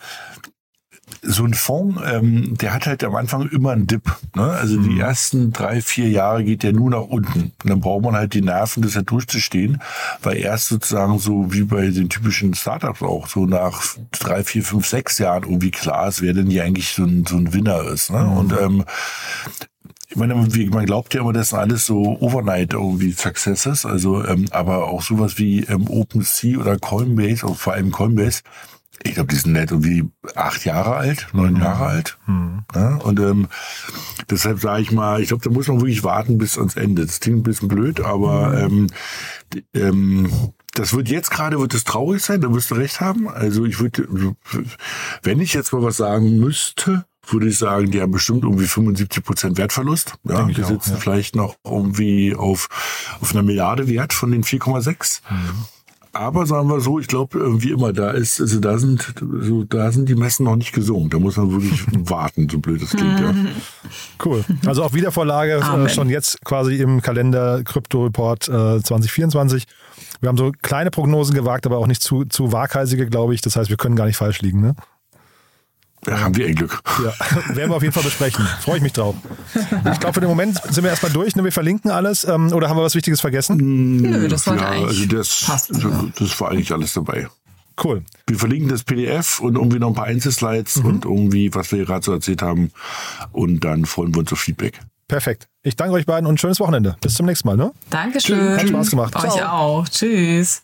[1.22, 4.03] so ein Fonds, ähm, der hat halt am Anfang immer einen Dip.
[4.36, 4.43] Ne?
[4.43, 4.89] Also Mhm.
[4.89, 7.51] die ersten drei, vier Jahre geht der nur nach unten.
[7.64, 9.82] Und dann braucht man halt die Nerven, das halt durchzustehen,
[10.22, 14.88] weil erst sozusagen so wie bei den typischen Startups auch, so nach drei, vier, fünf,
[14.88, 18.11] sechs Jahren irgendwie klar ist, wer denn hier eigentlich so ein, so ein Winner ist.
[18.11, 18.26] Ne?
[18.26, 18.84] Und ähm,
[20.09, 24.45] ich meine, man glaubt ja immer, das sind alles so Overnight irgendwie Successes, also ähm,
[24.51, 28.41] aber auch sowas wie ähm, OpenSea oder Coinbase, und vor allem Coinbase,
[29.04, 32.18] ich glaube, die sind nicht irgendwie acht Jahre alt, neun Jahre alt.
[32.76, 33.47] Ja, und ähm,
[34.30, 37.06] deshalb sage ich mal, ich glaube, da muss man wirklich warten bis ans Ende.
[37.06, 38.88] Das klingt ein bisschen blöd, aber ähm,
[39.54, 40.32] d- ähm,
[40.74, 43.28] das wird jetzt gerade, wird es traurig sein, da wirst du recht haben.
[43.30, 44.08] Also ich würde,
[45.22, 49.24] wenn ich jetzt mal was sagen müsste, würde ich sagen, die haben bestimmt irgendwie 75
[49.24, 50.16] Prozent Wertverlust.
[50.24, 50.97] Ja, die sitzen ja.
[50.97, 52.68] vielleicht noch irgendwie auf,
[53.22, 55.22] auf einer Milliarde Wert von den 4,6.
[56.16, 59.91] Aber sagen wir so, ich glaube, wie immer, da ist, also da sind, so, da
[59.91, 61.09] sind die Messen noch nicht gesungen.
[61.09, 63.34] Da muss man wirklich warten, so blöd das klingt, ja.
[64.24, 64.45] Cool.
[64.68, 69.66] Also auf Wiedervorlage äh, schon jetzt quasi im Kalender Crypto Report äh, 2024.
[70.22, 73.41] Wir haben so kleine Prognosen gewagt, aber auch nicht zu, zu waghalsige, glaube ich.
[73.41, 74.76] Das heißt, wir können gar nicht falsch liegen, ne?
[76.06, 76.82] Da haben wir ein Glück.
[77.04, 77.14] Ja,
[77.56, 78.45] werden wir auf jeden Fall besprechen.
[78.62, 79.16] Freue ich mich drauf.
[79.56, 81.36] Ich glaube, für den Moment sind wir erstmal durch.
[81.36, 81.43] Ne?
[81.43, 82.24] Wir verlinken alles.
[82.26, 83.58] Ähm, oder haben wir was Wichtiges vergessen?
[84.01, 87.28] Nö, das war ja, eigentlich also das, passen, das, war eigentlich alles dabei.
[87.84, 88.04] Cool.
[88.28, 90.86] Wir verlinken das PDF und irgendwie noch ein paar Einzelslides Mhm.
[90.86, 92.72] und irgendwie, was wir hier gerade so erzählt haben.
[93.32, 94.80] Und dann freuen wir uns auf Feedback.
[95.08, 95.47] Perfekt.
[95.64, 96.95] Ich danke euch beiden und ein schönes Wochenende.
[97.01, 97.58] Bis zum nächsten Mal.
[97.58, 97.72] Ne?
[97.89, 98.58] Dankeschön.
[98.58, 99.16] Hat Spaß gemacht.
[99.16, 99.80] Euch Ciao.
[99.80, 99.89] auch.
[99.89, 100.64] Tschüss.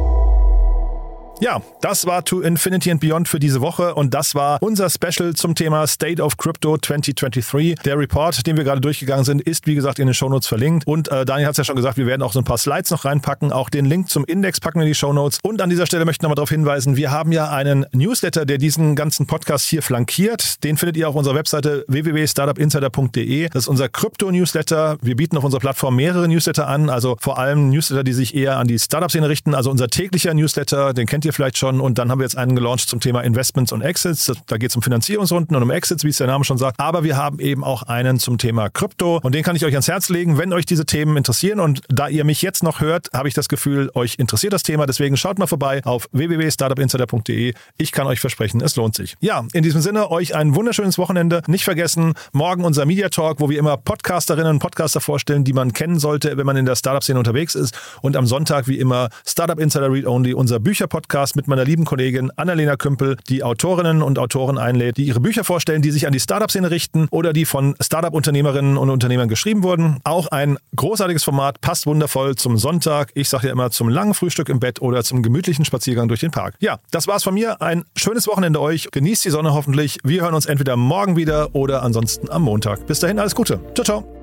[1.41, 5.33] Ja, das war To Infinity and Beyond für diese Woche und das war unser Special
[5.33, 7.79] zum Thema State of Crypto 2023.
[7.83, 11.07] Der Report, den wir gerade durchgegangen sind, ist wie gesagt in den Shownotes verlinkt und
[11.07, 13.05] äh, Daniel hat es ja schon gesagt, wir werden auch so ein paar Slides noch
[13.05, 13.51] reinpacken.
[13.51, 15.39] Auch den Link zum Index packen wir in die Shownotes.
[15.41, 18.59] Und an dieser Stelle möchte ich nochmal darauf hinweisen, wir haben ja einen Newsletter, der
[18.59, 20.63] diesen ganzen Podcast hier flankiert.
[20.63, 23.49] Den findet ihr auf unserer Webseite www.startupinsider.de.
[23.49, 24.99] Das ist unser Krypto-Newsletter.
[25.01, 28.59] Wir bieten auf unserer Plattform mehrere Newsletter an, also vor allem Newsletter, die sich eher
[28.59, 29.55] an die Startup-Szene richten.
[29.55, 31.81] Also unser täglicher Newsletter, den kennt ihr vielleicht schon.
[31.81, 34.31] Und dann haben wir jetzt einen gelauncht zum Thema Investments und Exits.
[34.47, 36.79] Da geht es um Finanzierungsrunden und um Exits, wie es der Name schon sagt.
[36.79, 39.19] Aber wir haben eben auch einen zum Thema Krypto.
[39.23, 41.59] Und den kann ich euch ans Herz legen, wenn euch diese Themen interessieren.
[41.59, 44.85] Und da ihr mich jetzt noch hört, habe ich das Gefühl, euch interessiert das Thema.
[44.85, 47.53] Deswegen schaut mal vorbei auf www.startupinsider.de.
[47.77, 49.15] Ich kann euch versprechen, es lohnt sich.
[49.19, 51.41] Ja, in diesem Sinne, euch ein wunderschönes Wochenende.
[51.47, 55.73] Nicht vergessen, morgen unser Media Talk, wo wir immer Podcasterinnen und Podcaster vorstellen, die man
[55.73, 57.77] kennen sollte, wenn man in der Startup-Szene unterwegs ist.
[58.01, 62.31] Und am Sonntag, wie immer, Startup Insider Read Only, unser Bücher-Podcast mit meiner lieben Kollegin
[62.35, 66.19] Annalena Kümpel, die Autorinnen und Autoren einlädt, die ihre Bücher vorstellen, die sich an die
[66.19, 69.99] Startup-Szene richten oder die von Startup-Unternehmerinnen und Unternehmern geschrieben wurden.
[70.03, 73.11] Auch ein großartiges Format, passt wundervoll zum Sonntag.
[73.13, 76.31] Ich sage ja immer zum langen Frühstück im Bett oder zum gemütlichen Spaziergang durch den
[76.31, 76.55] Park.
[76.59, 77.61] Ja, das war's von mir.
[77.61, 78.89] Ein schönes Wochenende euch.
[78.91, 79.99] Genießt die Sonne hoffentlich.
[80.03, 82.87] Wir hören uns entweder morgen wieder oder ansonsten am Montag.
[82.87, 83.59] Bis dahin alles Gute.
[83.75, 84.20] Ciao, ciao.